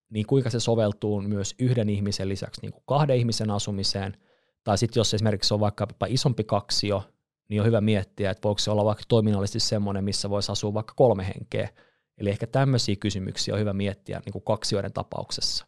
niin 0.10 0.26
kuinka 0.26 0.50
se 0.50 0.60
soveltuu 0.60 1.22
myös 1.22 1.56
yhden 1.60 1.90
ihmisen 1.90 2.30
lisäksi 2.30 2.62
niin 2.62 2.72
kuin 2.72 2.84
kahden 2.86 3.18
ihmisen 3.18 3.52
asumiseen. 3.52 4.18
Tai 4.64 4.78
sitten 4.78 5.00
jos 5.00 5.14
esimerkiksi 5.14 5.54
on 5.54 5.60
vaikka 5.60 5.88
isompi 6.08 6.44
kaksio, 6.44 7.04
niin 7.50 7.62
on 7.62 7.68
hyvä 7.68 7.82
miettiä, 7.82 8.32
että 8.32 8.44
voiko 8.44 8.60
se 8.60 8.72
olla 8.72 8.86
vaikka 8.86 9.04
toiminnallisesti 9.08 9.60
semmoinen, 9.60 10.04
missä 10.04 10.30
voisi 10.30 10.52
asua 10.52 10.74
vaikka 10.74 10.94
kolme 10.96 11.26
henkeä. 11.36 11.70
Eli 12.18 12.30
ehkä 12.30 12.48
tämmöisiä 12.48 12.96
kysymyksiä 12.96 13.54
on 13.54 13.60
hyvä 13.60 13.74
miettiä 13.74 14.22
niin 14.26 14.34
kuin 14.34 14.44
kaksioiden 14.44 14.94
tapauksessa. 14.94 15.66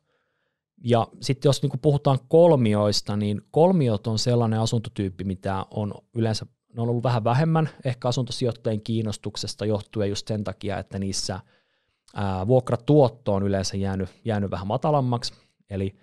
Ja 0.83 1.07
sitten 1.21 1.49
jos 1.49 1.61
niin 1.61 1.69
kuin 1.69 1.81
puhutaan 1.81 2.19
kolmioista, 2.27 3.15
niin 3.15 3.41
kolmiot 3.51 4.07
on 4.07 4.19
sellainen 4.19 4.59
asuntotyyppi, 4.59 5.23
mitä 5.23 5.65
on 5.71 5.93
yleensä 6.15 6.45
ne 6.77 6.81
on 6.81 6.89
ollut 6.89 7.03
vähän 7.03 7.23
vähemmän 7.23 7.69
ehkä 7.85 8.07
asuntosijoittajien 8.07 8.81
kiinnostuksesta 8.81 9.65
johtuen 9.65 10.09
just 10.09 10.27
sen 10.27 10.43
takia, 10.43 10.79
että 10.79 10.99
niissä 10.99 11.39
ää, 12.15 12.47
vuokratuotto 12.47 13.33
on 13.33 13.43
yleensä 13.43 13.77
jäänyt, 13.77 14.09
jäänyt 14.25 14.51
vähän 14.51 14.67
matalammaksi, 14.67 15.33
eli 15.69 15.95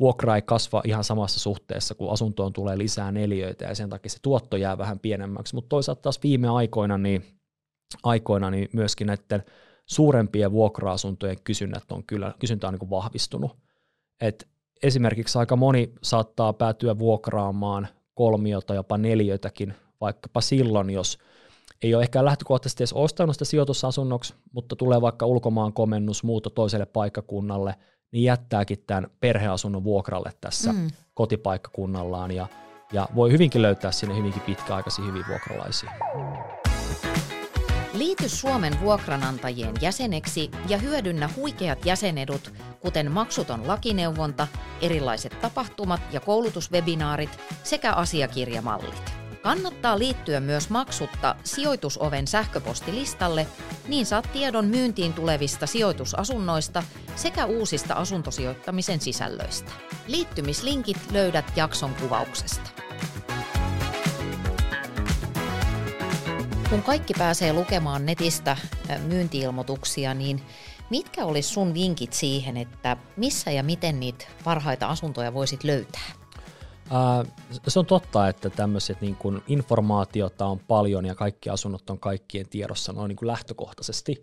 vuokra 0.00 0.36
ei 0.36 0.42
kasva 0.42 0.82
ihan 0.84 1.04
samassa 1.04 1.40
suhteessa, 1.40 1.94
kun 1.94 2.12
asuntoon 2.12 2.52
tulee 2.52 2.78
lisää 2.78 3.12
neliöitä 3.12 3.64
ja 3.64 3.74
sen 3.74 3.90
takia 3.90 4.10
se 4.10 4.18
tuotto 4.22 4.56
jää 4.56 4.78
vähän 4.78 4.98
pienemmäksi, 4.98 5.54
mutta 5.54 5.68
toisaalta 5.68 6.02
taas 6.02 6.22
viime 6.22 6.48
aikoina 6.48 6.98
niin, 6.98 7.24
aikoina 8.02 8.50
niin 8.50 8.68
myöskin 8.72 9.06
näiden 9.06 9.44
suurempien 9.86 10.52
vuokra-asuntojen 10.52 11.36
kysynnät 11.44 11.92
on 11.92 12.04
kyllä, 12.04 12.34
kysyntä 12.38 12.66
on 12.66 12.74
niin 12.74 12.78
kuin 12.78 12.90
vahvistunut. 12.90 13.56
Et 14.20 14.48
esimerkiksi 14.82 15.38
aika 15.38 15.56
moni 15.56 15.92
saattaa 16.02 16.52
päätyä 16.52 16.98
vuokraamaan 16.98 17.88
kolmiota, 18.14 18.74
jopa 18.74 18.98
neljötäkin 18.98 19.74
vaikkapa 20.00 20.40
silloin, 20.40 20.90
jos 20.90 21.18
ei 21.82 21.94
ole 21.94 22.02
ehkä 22.02 22.24
lähtökohtaisesti 22.24 22.82
edes 22.82 22.92
ostanut 22.92 23.34
sitä 23.34 23.44
sijoitusasunnoksi, 23.44 24.34
mutta 24.52 24.76
tulee 24.76 25.00
vaikka 25.00 25.26
ulkomaan 25.26 25.72
komennus, 25.72 26.24
muuto 26.24 26.50
toiselle 26.50 26.86
paikkakunnalle, 26.86 27.74
niin 28.12 28.24
jättääkin 28.24 28.78
tämän 28.86 29.10
perheasunnon 29.20 29.84
vuokralle 29.84 30.32
tässä 30.40 30.72
mm. 30.72 30.88
kotipaikkakunnallaan 31.14 32.30
ja, 32.30 32.46
ja 32.92 33.08
voi 33.14 33.32
hyvinkin 33.32 33.62
löytää 33.62 33.92
sinne 33.92 34.16
hyvinkin 34.16 34.42
pitkäaikaisia 34.42 35.04
hyviä 35.04 35.24
vuokralaisia. 35.28 35.90
Liity 37.96 38.28
Suomen 38.28 38.80
vuokranantajien 38.80 39.74
jäseneksi 39.80 40.50
ja 40.68 40.78
hyödynnä 40.78 41.30
huikeat 41.36 41.86
jäsenedut, 41.86 42.52
kuten 42.80 43.12
maksuton 43.12 43.68
lakineuvonta, 43.68 44.48
erilaiset 44.80 45.40
tapahtumat 45.40 46.00
ja 46.12 46.20
koulutuswebinaarit 46.20 47.38
sekä 47.62 47.92
asiakirjamallit. 47.92 49.12
Kannattaa 49.42 49.98
liittyä 49.98 50.40
myös 50.40 50.70
maksutta 50.70 51.36
sijoitusoven 51.44 52.26
sähköpostilistalle, 52.26 53.46
niin 53.88 54.06
saat 54.06 54.32
tiedon 54.32 54.64
myyntiin 54.64 55.12
tulevista 55.12 55.66
sijoitusasunnoista 55.66 56.82
sekä 57.16 57.44
uusista 57.44 57.94
asuntosijoittamisen 57.94 59.00
sisällöistä. 59.00 59.72
Liittymislinkit 60.06 61.10
löydät 61.10 61.52
jakson 61.56 61.94
kuvauksesta. 61.94 62.85
Kun 66.70 66.82
kaikki 66.82 67.14
pääsee 67.18 67.52
lukemaan 67.52 68.06
netistä 68.06 68.56
myyntiilmoituksia, 69.06 70.14
niin 70.14 70.40
mitkä 70.90 71.24
olisi 71.24 71.48
sun 71.48 71.74
vinkit 71.74 72.12
siihen, 72.12 72.56
että 72.56 72.96
missä 73.16 73.50
ja 73.50 73.62
miten 73.62 74.00
niitä 74.00 74.26
parhaita 74.44 74.86
asuntoja 74.86 75.34
voisit 75.34 75.64
löytää? 75.64 76.12
se 77.68 77.78
on 77.78 77.86
totta, 77.86 78.28
että 78.28 78.50
tämmöiset 78.50 79.00
niin 79.00 79.16
kuin 79.16 79.42
informaatiota 79.46 80.46
on 80.46 80.58
paljon 80.58 81.06
ja 81.06 81.14
kaikki 81.14 81.50
asunnot 81.50 81.90
on 81.90 81.98
kaikkien 81.98 82.48
tiedossa 82.48 82.92
noin 82.92 83.08
niin 83.08 83.16
kuin 83.16 83.26
lähtökohtaisesti. 83.26 84.22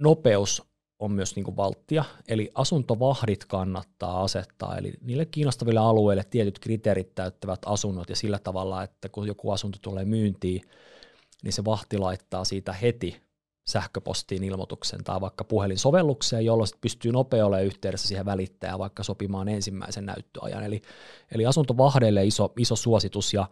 Nopeus 0.00 0.62
on 0.98 1.12
myös 1.12 1.36
niin 1.36 1.44
kuin 1.44 1.56
valttia, 1.56 2.04
eli 2.28 2.50
asuntovahdit 2.54 3.44
kannattaa 3.44 4.22
asettaa, 4.22 4.78
eli 4.78 4.92
niille 5.00 5.24
kiinnostaville 5.24 5.80
alueille 5.80 6.24
tietyt 6.30 6.58
kriteerit 6.58 7.14
täyttävät 7.14 7.60
asunnot 7.66 8.08
ja 8.08 8.16
sillä 8.16 8.38
tavalla, 8.38 8.82
että 8.82 9.08
kun 9.08 9.26
joku 9.26 9.50
asunto 9.50 9.78
tulee 9.82 10.04
myyntiin, 10.04 10.62
niin 11.42 11.52
se 11.52 11.64
vahti 11.64 11.98
laittaa 11.98 12.44
siitä 12.44 12.72
heti 12.72 13.22
sähköpostiin 13.68 14.44
ilmoituksen 14.44 15.04
tai 15.04 15.20
vaikka 15.20 15.44
puhelinsovellukseen, 15.44 16.44
jolloin 16.44 16.68
sit 16.68 16.80
pystyy 16.80 17.12
nopeasti 17.12 17.42
olemaan 17.42 17.66
yhteydessä 17.66 18.08
siihen 18.08 18.26
välittäjään 18.26 18.78
vaikka 18.78 19.02
sopimaan 19.02 19.48
ensimmäisen 19.48 20.06
näyttöajan. 20.06 20.64
Eli, 20.64 20.82
eli 21.34 21.46
asuntovahdeille 21.46 22.24
iso, 22.24 22.52
iso 22.58 22.76
suositus 22.76 23.34
ja 23.34 23.46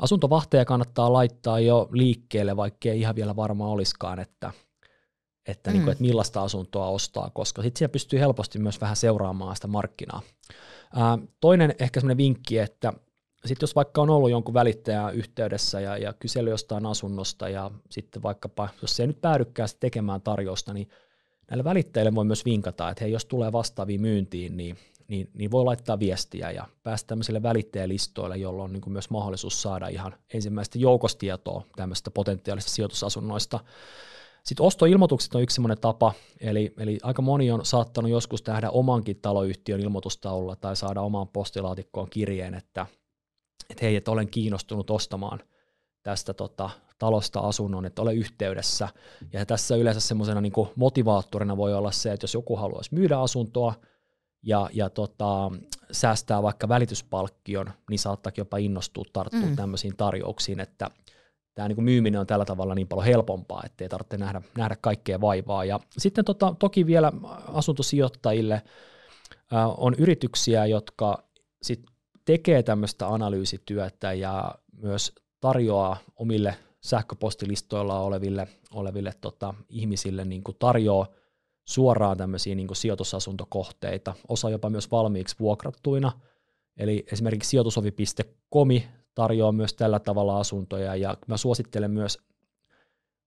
asuntovahteja 0.00 0.64
kannattaa 0.64 1.12
laittaa 1.12 1.60
jo 1.60 1.88
liikkeelle, 1.92 2.56
vaikka 2.56 2.88
ei 2.88 3.00
ihan 3.00 3.16
vielä 3.16 3.36
varma 3.36 3.68
olisikaan, 3.68 4.18
että, 4.18 4.52
että, 5.46 5.70
mm. 5.70 5.74
niin 5.74 5.84
kuin, 5.84 5.92
että 5.92 6.02
millaista 6.02 6.42
asuntoa 6.42 6.88
ostaa, 6.88 7.30
koska 7.30 7.62
sitten 7.62 7.78
siellä 7.78 7.92
pystyy 7.92 8.20
helposti 8.20 8.58
myös 8.58 8.80
vähän 8.80 8.96
seuraamaan 8.96 9.56
sitä 9.56 9.68
markkinaa. 9.68 10.22
Ää, 10.94 11.18
toinen 11.40 11.74
ehkä 11.78 12.00
semmoinen 12.00 12.16
vinkki, 12.16 12.58
että 12.58 12.92
sitten 13.48 13.66
jos 13.66 13.76
vaikka 13.76 14.02
on 14.02 14.10
ollut 14.10 14.30
jonkun 14.30 14.54
välittäjän 14.54 15.14
yhteydessä 15.14 15.80
ja, 15.80 15.96
ja 15.96 16.12
kysely 16.12 16.50
jostain 16.50 16.86
asunnosta 16.86 17.48
ja 17.48 17.70
sitten 17.90 18.22
vaikkapa, 18.22 18.68
jos 18.82 18.96
se 18.96 19.02
ei 19.02 19.06
nyt 19.06 19.20
päädykään 19.20 19.68
tekemään 19.80 20.22
tarjousta, 20.22 20.72
niin 20.72 20.88
näille 21.50 21.64
välittäjille 21.64 22.14
voi 22.14 22.24
myös 22.24 22.44
vinkata, 22.44 22.90
että 22.90 23.04
hei, 23.04 23.12
jos 23.12 23.24
tulee 23.24 23.52
vastaavia 23.52 23.98
myyntiin, 23.98 24.56
niin, 24.56 24.76
niin, 25.08 25.30
niin 25.34 25.50
voi 25.50 25.64
laittaa 25.64 25.98
viestiä 25.98 26.50
ja 26.50 26.66
päästä 26.82 27.06
tämmöiselle 27.06 27.42
välittäjälistoille, 27.42 28.36
jolloin 28.36 28.64
on 28.64 28.72
niin 28.72 28.92
myös 28.92 29.10
mahdollisuus 29.10 29.62
saada 29.62 29.88
ihan 29.88 30.14
ensimmäistä 30.34 30.78
joukostietoa 30.78 31.62
tämmöistä 31.76 32.10
potentiaalista 32.10 32.70
sijoitusasunnoista. 32.70 33.60
Sitten 34.42 34.66
ostoilmoitukset 34.66 35.34
on 35.34 35.42
yksi 35.42 35.54
sellainen 35.54 35.80
tapa, 35.80 36.12
eli, 36.40 36.74
eli 36.78 36.98
aika 37.02 37.22
moni 37.22 37.50
on 37.50 37.66
saattanut 37.66 38.10
joskus 38.10 38.42
tehdä 38.42 38.70
omankin 38.70 39.18
taloyhtiön 39.22 39.80
ilmoitustaululla 39.80 40.56
tai 40.56 40.76
saada 40.76 41.00
omaan 41.00 41.28
postilaatikkoon 41.28 42.10
kirjeen, 42.10 42.54
että 42.54 42.86
että 43.70 43.84
hei, 43.84 43.96
että 43.96 44.10
olen 44.10 44.28
kiinnostunut 44.28 44.90
ostamaan 44.90 45.40
tästä 46.02 46.34
tota, 46.34 46.70
talosta 46.98 47.40
asunnon, 47.40 47.86
että 47.86 48.02
ole 48.02 48.14
yhteydessä. 48.14 48.88
Ja 49.32 49.46
tässä 49.46 49.76
yleensä 49.76 50.00
semmoisena 50.00 50.40
niin 50.40 50.52
motivaattorina 50.76 51.56
voi 51.56 51.74
olla 51.74 51.90
se, 51.90 52.12
että 52.12 52.24
jos 52.24 52.34
joku 52.34 52.56
haluaisi 52.56 52.94
myydä 52.94 53.18
asuntoa 53.18 53.74
ja, 54.42 54.70
ja 54.72 54.90
tota, 54.90 55.50
säästää 55.92 56.42
vaikka 56.42 56.68
välityspalkkion, 56.68 57.70
niin 57.90 57.98
saattaakin 57.98 58.42
jopa 58.42 58.56
innostua 58.56 59.04
tarttua 59.12 59.40
mm. 59.40 59.56
tämmöisiin 59.56 59.96
tarjouksiin, 59.96 60.60
että 60.60 60.90
tämä 61.54 61.68
niin 61.68 61.84
myyminen 61.84 62.20
on 62.20 62.26
tällä 62.26 62.44
tavalla 62.44 62.74
niin 62.74 62.88
paljon 62.88 63.06
helpompaa, 63.06 63.62
ettei 63.66 63.88
tarvitse 63.88 64.16
nähdä, 64.16 64.42
nähdä 64.58 64.76
kaikkea 64.80 65.20
vaivaa. 65.20 65.64
Ja 65.64 65.80
sitten 65.98 66.24
tota, 66.24 66.54
toki 66.58 66.86
vielä 66.86 67.12
asuntosijoittajille 67.52 68.54
äh, 68.54 69.68
on 69.76 69.94
yrityksiä, 69.98 70.66
jotka 70.66 71.22
sit 71.62 71.82
tekee 72.26 72.62
tämmöistä 72.62 73.08
analyysityötä 73.08 74.12
ja 74.12 74.54
myös 74.72 75.12
tarjoaa 75.40 75.96
omille 76.16 76.56
sähköpostilistoilla 76.80 78.00
oleville, 78.00 78.48
oleville 78.70 79.12
tota, 79.20 79.54
ihmisille 79.68 80.24
niin 80.24 80.44
kuin 80.44 80.56
tarjoaa 80.58 81.06
suoraan 81.64 82.16
tämmöisiä 82.16 82.54
niin 82.54 82.66
kuin 82.66 82.76
sijoitusasuntokohteita, 82.76 84.14
osa 84.28 84.50
jopa 84.50 84.70
myös 84.70 84.90
valmiiksi 84.90 85.36
vuokrattuina. 85.40 86.12
Eli 86.76 87.06
esimerkiksi 87.12 87.50
sijoitusovi.comi 87.50 88.88
tarjoaa 89.14 89.52
myös 89.52 89.74
tällä 89.74 89.98
tavalla 89.98 90.40
asuntoja, 90.40 90.96
ja 90.96 91.16
mä 91.26 91.36
suosittelen 91.36 91.90
myös 91.90 92.18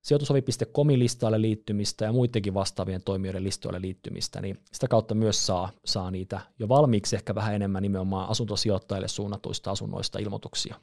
sijoitusovi.comin 0.01 0.99
listalle 0.99 1.41
liittymistä 1.41 2.05
ja 2.05 2.11
muidenkin 2.11 2.53
vastaavien 2.53 3.03
toimijoiden 3.03 3.43
listoille 3.43 3.81
liittymistä, 3.81 4.41
niin 4.41 4.59
sitä 4.71 4.87
kautta 4.87 5.15
myös 5.15 5.45
saa, 5.45 5.71
saa 5.85 6.11
niitä 6.11 6.39
jo 6.59 6.69
valmiiksi 6.69 7.15
ehkä 7.15 7.35
vähän 7.35 7.55
enemmän 7.55 7.81
nimenomaan 7.81 8.29
asuntosijoittajille 8.29 9.07
suunnatuista 9.07 9.71
asunnoista 9.71 10.19
ilmoituksia. 10.19 10.75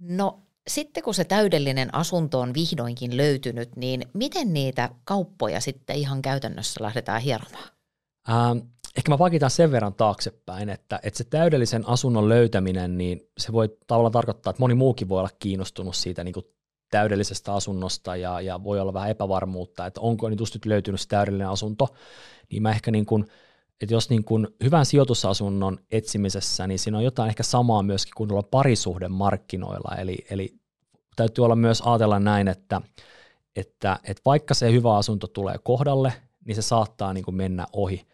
No 0.00 0.42
sitten 0.68 1.02
kun 1.02 1.14
se 1.14 1.24
täydellinen 1.24 1.94
asunto 1.94 2.40
on 2.40 2.54
vihdoinkin 2.54 3.16
löytynyt, 3.16 3.76
niin 3.76 4.02
miten 4.14 4.52
niitä 4.52 4.90
kauppoja 5.04 5.60
sitten 5.60 5.96
ihan 5.96 6.22
käytännössä 6.22 6.82
lähdetään 6.84 7.22
hieromaan? 7.22 7.70
Ähm, 8.28 8.58
ehkä 8.96 9.10
mä 9.10 9.18
vakitan 9.18 9.50
sen 9.50 9.72
verran 9.72 9.94
taaksepäin, 9.94 10.68
että, 10.68 11.00
että 11.02 11.18
se 11.18 11.24
täydellisen 11.24 11.88
asunnon 11.88 12.28
löytäminen, 12.28 12.98
niin 12.98 13.30
se 13.38 13.52
voi 13.52 13.76
tavallaan 13.86 14.12
tarkoittaa, 14.12 14.50
että 14.50 14.62
moni 14.62 14.74
muukin 14.74 15.08
voi 15.08 15.18
olla 15.18 15.30
kiinnostunut 15.38 15.96
siitä 15.96 16.24
niin 16.24 16.34
kuin 16.34 16.46
täydellisestä 16.96 17.54
asunnosta 17.54 18.16
ja, 18.16 18.40
ja 18.40 18.64
voi 18.64 18.80
olla 18.80 18.92
vähän 18.92 19.10
epävarmuutta, 19.10 19.86
että 19.86 20.00
onko 20.00 20.28
just 20.28 20.54
nyt 20.54 20.66
löytynyt 20.66 21.00
se 21.00 21.08
täydellinen 21.08 21.48
asunto, 21.48 21.88
niin 22.50 22.62
mä 22.62 22.70
ehkä 22.70 22.90
niin 22.90 23.06
kuin, 23.06 23.24
että 23.80 23.94
jos 23.94 24.10
niin 24.10 24.24
kuin 24.24 24.48
hyvän 24.64 24.86
sijoitusasunnon 24.86 25.78
etsimisessä, 25.90 26.66
niin 26.66 26.78
siinä 26.78 26.98
on 26.98 27.04
jotain 27.04 27.28
ehkä 27.28 27.42
samaa 27.42 27.82
myöskin 27.82 28.12
kuin 28.16 28.32
olla 28.32 28.42
parisuhden 28.42 29.12
markkinoilla, 29.12 29.96
eli, 29.96 30.16
eli 30.30 30.54
täytyy 31.16 31.44
olla 31.44 31.56
myös 31.56 31.82
ajatella 31.84 32.18
näin, 32.18 32.48
että, 32.48 32.80
että, 33.56 33.98
että 34.04 34.22
vaikka 34.24 34.54
se 34.54 34.72
hyvä 34.72 34.96
asunto 34.96 35.26
tulee 35.26 35.58
kohdalle, 35.62 36.12
niin 36.44 36.54
se 36.54 36.62
saattaa 36.62 37.12
niin 37.12 37.24
kuin 37.24 37.34
mennä 37.34 37.66
ohi. 37.72 38.06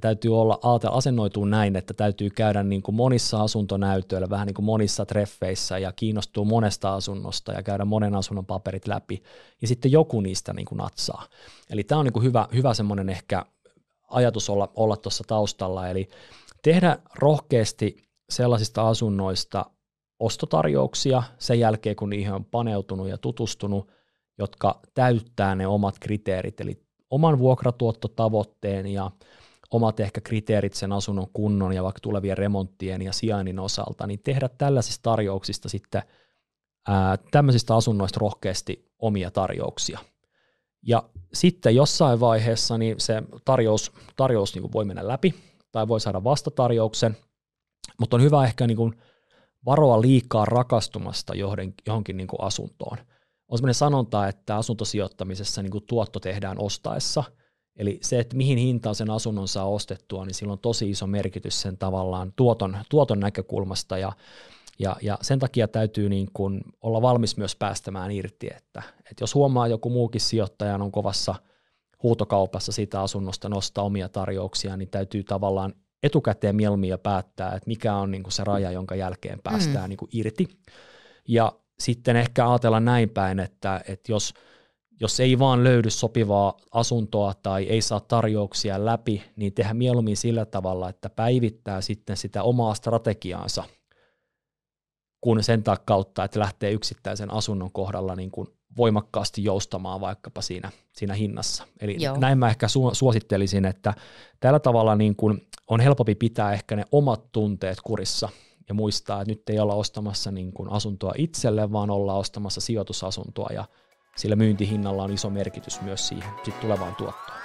Ja 0.00 0.02
täytyy 0.02 0.40
olla 0.40 0.58
asennoituu 0.90 1.44
näin, 1.44 1.76
että 1.76 1.94
täytyy 1.94 2.30
käydä 2.30 2.62
niin 2.62 2.82
kuin 2.82 2.94
monissa 2.94 3.42
asuntonäytöillä, 3.42 4.30
vähän 4.30 4.46
niin 4.46 4.54
kuin 4.54 4.66
monissa 4.66 5.06
treffeissä 5.06 5.78
ja 5.78 5.92
kiinnostuu 5.92 6.44
monesta 6.44 6.94
asunnosta 6.94 7.52
ja 7.52 7.62
käydä 7.62 7.84
monen 7.84 8.14
asunnon 8.14 8.46
paperit 8.46 8.86
läpi. 8.86 9.22
Ja 9.62 9.68
sitten 9.68 9.92
joku 9.92 10.20
niistä 10.20 10.52
niin 10.52 10.66
kuin 10.66 10.76
natsaa. 10.76 11.26
Eli 11.70 11.84
tämä 11.84 11.98
on 11.98 12.04
niin 12.04 12.12
kuin 12.12 12.24
hyvä, 12.24 12.48
hyvä 12.54 12.74
semmoinen 12.74 13.08
ehkä 13.08 13.44
ajatus 14.08 14.50
olla, 14.50 14.70
olla 14.74 14.96
tuossa 14.96 15.24
taustalla. 15.26 15.88
Eli 15.88 16.08
tehdä 16.62 16.98
rohkeasti 17.14 17.96
sellaisista 18.30 18.88
asunnoista 18.88 19.66
ostotarjouksia 20.18 21.22
sen 21.38 21.60
jälkeen, 21.60 21.96
kun 21.96 22.10
niihin 22.10 22.32
on 22.32 22.44
paneutunut 22.44 23.08
ja 23.08 23.18
tutustunut, 23.18 23.90
jotka 24.38 24.80
täyttää 24.94 25.54
ne 25.54 25.66
omat 25.66 25.98
kriteerit, 25.98 26.60
eli 26.60 26.82
oman 27.10 27.38
vuokratuottotavoitteen 27.38 28.86
ja 28.86 29.10
omat 29.70 30.00
ehkä 30.00 30.20
kriteerit 30.20 30.74
sen 30.74 30.92
asunnon 30.92 31.26
kunnon 31.32 31.72
ja 31.72 31.82
vaikka 31.82 32.00
tulevien 32.00 32.38
remonttien 32.38 33.02
ja 33.02 33.12
sijainnin 33.12 33.58
osalta, 33.58 34.06
niin 34.06 34.20
tehdä 34.24 34.48
tällaisista 34.48 35.02
tarjouksista 35.02 35.68
sitten 35.68 36.02
ää, 36.88 37.18
tämmöisistä 37.30 37.76
asunnoista 37.76 38.20
rohkeasti 38.20 38.90
omia 38.98 39.30
tarjouksia. 39.30 39.98
Ja 40.82 41.02
sitten 41.32 41.74
jossain 41.74 42.20
vaiheessa 42.20 42.78
niin 42.78 43.00
se 43.00 43.22
tarjous, 43.44 43.92
tarjous 44.16 44.54
niin 44.54 44.72
voi 44.72 44.84
mennä 44.84 45.08
läpi 45.08 45.34
tai 45.72 45.88
voi 45.88 46.00
saada 46.00 46.24
vastatarjouksen, 46.24 47.16
mutta 48.00 48.16
on 48.16 48.22
hyvä 48.22 48.44
ehkä 48.44 48.66
niin 48.66 48.76
kuin 48.76 49.00
varoa 49.66 50.00
liikaa 50.00 50.44
rakastumasta 50.44 51.34
johonkin 51.86 52.16
niin 52.16 52.28
kuin 52.28 52.40
asuntoon. 52.42 52.98
On 53.48 53.58
sellainen 53.58 53.74
sanonta, 53.74 54.28
että 54.28 54.56
asuntosijoittamisessa 54.56 55.62
niin 55.62 55.70
kuin 55.70 55.84
tuotto 55.86 56.20
tehdään 56.20 56.58
ostaessa– 56.58 57.24
Eli 57.76 57.98
se, 58.02 58.20
että 58.20 58.36
mihin 58.36 58.58
hintaan 58.58 58.94
sen 58.94 59.10
asunnon 59.10 59.48
saa 59.48 59.68
ostettua, 59.68 60.24
niin 60.24 60.34
sillä 60.34 60.52
on 60.52 60.58
tosi 60.58 60.90
iso 60.90 61.06
merkitys 61.06 61.60
sen 61.60 61.78
tavallaan 61.78 62.32
tuoton, 62.36 62.78
tuoton 62.88 63.20
näkökulmasta 63.20 63.98
ja, 63.98 64.12
ja, 64.78 64.96
ja 65.02 65.18
sen 65.22 65.38
takia 65.38 65.68
täytyy 65.68 66.08
niin 66.08 66.28
kuin 66.32 66.60
olla 66.80 67.02
valmis 67.02 67.36
myös 67.36 67.56
päästämään 67.56 68.10
irti, 68.10 68.46
että, 68.56 68.82
että 68.98 69.22
jos 69.22 69.34
huomaa 69.34 69.68
joku 69.68 69.90
muukin 69.90 70.20
sijoittaja 70.20 70.74
on 70.74 70.92
kovassa 70.92 71.34
huutokaupassa 72.02 72.72
siitä 72.72 73.02
asunnosta 73.02 73.48
nostaa 73.48 73.84
omia 73.84 74.08
tarjouksia, 74.08 74.76
niin 74.76 74.90
täytyy 74.90 75.24
tavallaan 75.24 75.74
etukäteen 76.02 76.56
mieluummin 76.56 76.98
päättää, 77.02 77.48
että 77.48 77.66
mikä 77.66 77.94
on 77.94 78.10
niin 78.10 78.22
kuin 78.22 78.32
se 78.32 78.44
raja, 78.44 78.70
jonka 78.70 78.94
jälkeen 78.94 79.40
päästään 79.42 79.84
mm. 79.84 79.88
niin 79.88 79.96
kuin 79.96 80.08
irti. 80.12 80.48
Ja 81.28 81.52
sitten 81.78 82.16
ehkä 82.16 82.50
ajatella 82.50 82.80
näin 82.80 83.10
päin, 83.10 83.40
että, 83.40 83.80
että 83.88 84.12
jos– 84.12 84.34
jos 85.00 85.20
ei 85.20 85.38
vaan 85.38 85.64
löydy 85.64 85.90
sopivaa 85.90 86.56
asuntoa 86.72 87.34
tai 87.42 87.64
ei 87.64 87.82
saa 87.82 88.00
tarjouksia 88.00 88.84
läpi, 88.84 89.22
niin 89.36 89.54
tehdä 89.54 89.74
mieluummin 89.74 90.16
sillä 90.16 90.44
tavalla, 90.44 90.88
että 90.88 91.10
päivittää 91.10 91.80
sitten 91.80 92.16
sitä 92.16 92.42
omaa 92.42 92.74
strategiaansa, 92.74 93.64
kun 95.20 95.42
sen 95.42 95.62
kautta, 95.84 96.24
että 96.24 96.40
lähtee 96.40 96.72
yksittäisen 96.72 97.32
asunnon 97.32 97.72
kohdalla 97.72 98.16
niin 98.16 98.30
kuin 98.30 98.48
voimakkaasti 98.76 99.44
joustamaan 99.44 100.00
vaikkapa 100.00 100.40
siinä, 100.40 100.70
siinä 100.92 101.14
hinnassa. 101.14 101.66
Eli 101.80 101.96
Joo. 101.98 102.16
näin 102.16 102.38
mä 102.38 102.48
ehkä 102.48 102.66
su- 102.66 102.94
suosittelisin, 102.94 103.64
että 103.64 103.94
tällä 104.40 104.58
tavalla 104.58 104.96
niin 104.96 105.16
kuin 105.16 105.48
on 105.66 105.80
helpompi 105.80 106.14
pitää 106.14 106.52
ehkä 106.52 106.76
ne 106.76 106.84
omat 106.92 107.32
tunteet 107.32 107.78
kurissa 107.84 108.28
ja 108.68 108.74
muistaa, 108.74 109.20
että 109.20 109.32
nyt 109.32 109.48
ei 109.48 109.58
olla 109.58 109.74
ostamassa 109.74 110.30
niin 110.30 110.52
kuin 110.52 110.70
asuntoa 110.70 111.12
itselle, 111.16 111.72
vaan 111.72 111.90
ollaan 111.90 112.18
ostamassa 112.18 112.60
sijoitusasuntoa 112.60 113.48
ja 113.52 113.64
sillä 114.16 114.36
myyntihinnalla 114.36 115.02
on 115.02 115.12
iso 115.12 115.30
merkitys 115.30 115.80
myös 115.80 116.08
siihen 116.08 116.30
sit 116.44 116.60
tulevaan 116.60 116.94
tuottoon. 116.96 117.40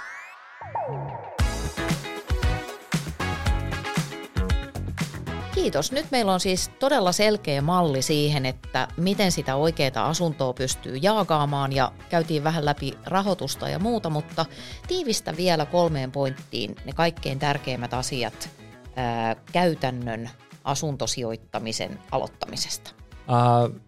Kiitos. 5.54 5.92
Nyt 5.92 6.06
meillä 6.10 6.32
on 6.32 6.40
siis 6.40 6.68
todella 6.68 7.12
selkeä 7.12 7.62
malli 7.62 8.02
siihen, 8.02 8.46
että 8.46 8.88
miten 8.96 9.32
sitä 9.32 9.56
oikeaa 9.56 10.08
asuntoa 10.08 10.52
pystyy 10.52 10.96
jaakaamaan 10.96 11.72
ja 11.72 11.92
käytiin 12.08 12.44
vähän 12.44 12.64
läpi 12.64 12.92
rahoitusta 13.04 13.68
ja 13.68 13.78
muuta, 13.78 14.10
mutta 14.10 14.46
tiivistä 14.88 15.36
vielä 15.36 15.66
kolmeen 15.66 16.12
pointtiin 16.12 16.76
ne 16.84 16.92
kaikkein 16.92 17.38
tärkeimmät 17.38 17.94
asiat 17.94 18.50
ää, 18.96 19.36
käytännön 19.52 20.30
asuntosijoittamisen 20.64 21.98
aloittamisesta. 22.10 22.90
Ää, 23.28 23.80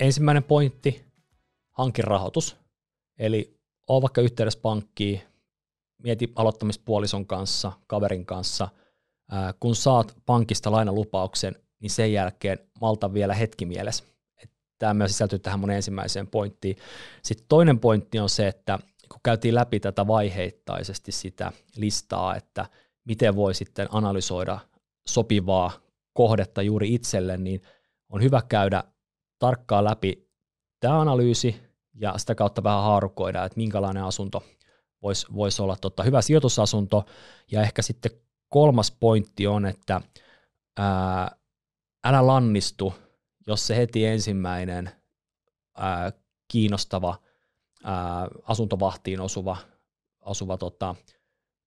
ensimmäinen 0.00 0.42
pointti, 0.42 1.04
hankirahoitus. 1.78 2.56
Eli 3.18 3.60
ole 3.88 4.02
vaikka 4.02 4.20
yhteydessä 4.20 4.60
pankkiin, 4.60 5.22
mieti 6.02 6.32
aloittamispuolison 6.36 7.26
kanssa, 7.26 7.72
kaverin 7.86 8.26
kanssa. 8.26 8.68
Kun 9.60 9.76
saat 9.76 10.16
pankista 10.26 10.72
lainalupauksen, 10.72 11.56
niin 11.80 11.90
sen 11.90 12.12
jälkeen 12.12 12.58
malta 12.80 13.14
vielä 13.14 13.34
hetki 13.34 13.66
mielessä. 13.66 14.04
Tämä 14.78 14.94
myös 14.94 15.12
sisältyy 15.12 15.38
tähän 15.38 15.60
mun 15.60 15.70
ensimmäiseen 15.70 16.26
pointtiin. 16.26 16.76
Sitten 17.22 17.46
toinen 17.48 17.80
pointti 17.80 18.18
on 18.18 18.28
se, 18.28 18.48
että 18.48 18.78
kun 19.08 19.20
käytiin 19.24 19.54
läpi 19.54 19.80
tätä 19.80 20.06
vaiheittaisesti 20.06 21.12
sitä 21.12 21.52
listaa, 21.76 22.36
että 22.36 22.66
miten 23.04 23.36
voi 23.36 23.54
sitten 23.54 23.88
analysoida 23.90 24.58
sopivaa 25.08 25.72
kohdetta 26.12 26.62
juuri 26.62 26.94
itselle, 26.94 27.36
niin 27.36 27.62
on 28.08 28.22
hyvä 28.22 28.42
käydä 28.48 28.84
tarkkaan 29.38 29.84
läpi 29.84 30.28
tämä 30.80 31.00
analyysi 31.00 31.63
ja 31.94 32.18
sitä 32.18 32.34
kautta 32.34 32.62
vähän 32.62 32.82
haarukoida, 32.82 33.44
että 33.44 33.56
minkälainen 33.56 34.04
asunto 34.04 34.42
voisi 35.02 35.26
vois 35.34 35.60
olla 35.60 35.76
tota, 35.76 36.02
hyvä 36.02 36.22
sijoitusasunto. 36.22 37.04
Ja 37.50 37.62
ehkä 37.62 37.82
sitten 37.82 38.10
kolmas 38.48 38.90
pointti 38.90 39.46
on, 39.46 39.66
että 39.66 40.00
ää, 40.76 41.36
älä 42.04 42.26
lannistu, 42.26 42.94
jos 43.46 43.66
se 43.66 43.76
heti 43.76 44.06
ensimmäinen 44.06 44.90
ää, 45.76 46.12
kiinnostava 46.48 47.18
ää, 47.84 48.28
asuntovahtiin 48.42 49.20
osuva, 49.20 49.56
osuva 50.20 50.56
tota, 50.56 50.94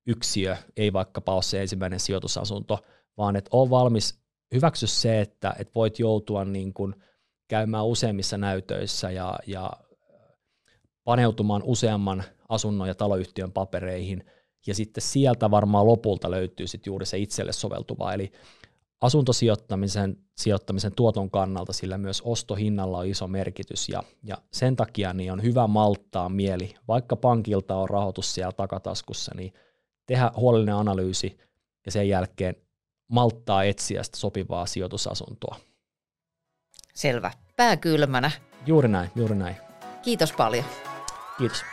yksiö 0.08 0.58
ei 0.78 0.94
vaikkapa 0.94 1.34
ole 1.34 1.44
se 1.44 1.62
ensimmäinen 1.62 2.00
sijoitusasunto, 2.00 2.80
vaan 3.18 3.36
että 3.36 3.50
on 3.54 3.70
valmis 3.70 4.20
hyväksy 4.54 4.88
se, 4.88 5.22
että, 5.22 5.56
että 5.60 5.72
voit 5.76 6.00
joutua 6.00 6.46
niin 6.46 6.74
kuin– 6.74 6.96
käymään 7.48 7.86
useimmissa 7.86 8.38
näytöissä 8.38 9.12
ja, 9.12 9.40
ja 9.48 9.72
paneutumaan 11.08 11.64
useamman 11.66 12.24
asunnon 12.50 12.88
ja 12.88 12.96
taloyhtiön 12.96 13.52
papereihin, 13.52 14.26
ja 14.68 14.76
sitten 14.76 15.02
sieltä 15.02 15.52
varmaan 15.52 15.88
lopulta 15.88 16.32
löytyy 16.32 16.68
sitten 16.68 16.92
juuri 16.92 17.06
se 17.06 17.18
itselle 17.18 17.54
soveltuva, 17.54 18.14
eli 18.14 18.32
asuntosijoittamisen 19.02 20.18
sijoittamisen 20.38 20.96
tuoton 20.96 21.32
kannalta 21.32 21.74
sillä 21.74 21.98
myös 21.98 22.22
ostohinnalla 22.22 22.98
on 22.98 23.08
iso 23.08 23.28
merkitys, 23.28 23.90
ja, 23.90 24.04
ja 24.24 24.38
sen 24.52 24.76
takia 24.76 25.14
niin 25.14 25.32
on 25.32 25.44
hyvä 25.44 25.68
malttaa 25.68 26.30
mieli, 26.30 26.76
vaikka 26.88 27.16
pankilta 27.16 27.76
on 27.76 27.90
rahoitus 27.90 28.34
siellä 28.34 28.52
takataskussa, 28.52 29.32
niin 29.36 29.54
tehdä 30.06 30.32
huolellinen 30.36 30.76
analyysi, 30.76 31.38
ja 31.86 31.92
sen 31.92 32.10
jälkeen 32.10 32.56
malttaa 33.08 33.64
etsiä 33.64 34.04
sitä 34.04 34.18
sopivaa 34.18 34.66
sijoitusasuntoa. 34.66 35.56
Selvä. 36.94 37.32
Pää 37.56 37.78
kylmänä. 37.78 38.32
Juuri 38.66 38.88
näin, 38.88 39.10
juuri 39.16 39.36
näin. 39.36 39.56
Kiitos 40.02 40.32
paljon. 40.32 40.66
Kiitos. 41.38 41.66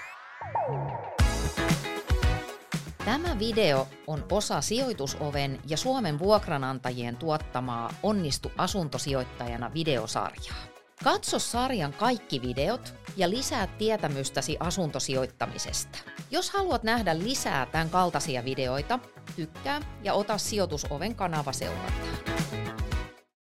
Tämä 3.05 3.39
video 3.39 3.89
on 4.07 4.25
osa 4.33 4.61
Sijoitusoven 4.61 5.61
ja 5.67 5.77
Suomen 5.77 6.19
vuokranantajien 6.19 7.17
tuottamaa 7.17 7.95
Onnistu 8.03 8.53
asuntosijoittajana 8.59 9.71
videosarjaa. 9.75 10.57
Katso 11.05 11.39
sarjan 11.39 11.93
kaikki 11.93 12.43
videot 12.43 12.95
ja 13.17 13.31
lisää 13.31 13.67
tietämystäsi 13.67 14.57
asuntosijoittamisesta. 14.61 15.99
Jos 16.31 16.51
haluat 16.51 16.83
nähdä 16.83 17.19
lisää 17.19 17.67
tämän 17.67 17.91
kaltaisia 17.91 18.45
videoita, 18.45 18.99
tykkää 19.37 19.81
ja 20.03 20.15
ota 20.15 20.39
Sijoitusoven 20.39 21.15
kanava 21.15 21.53
seurantaan. 21.53 22.64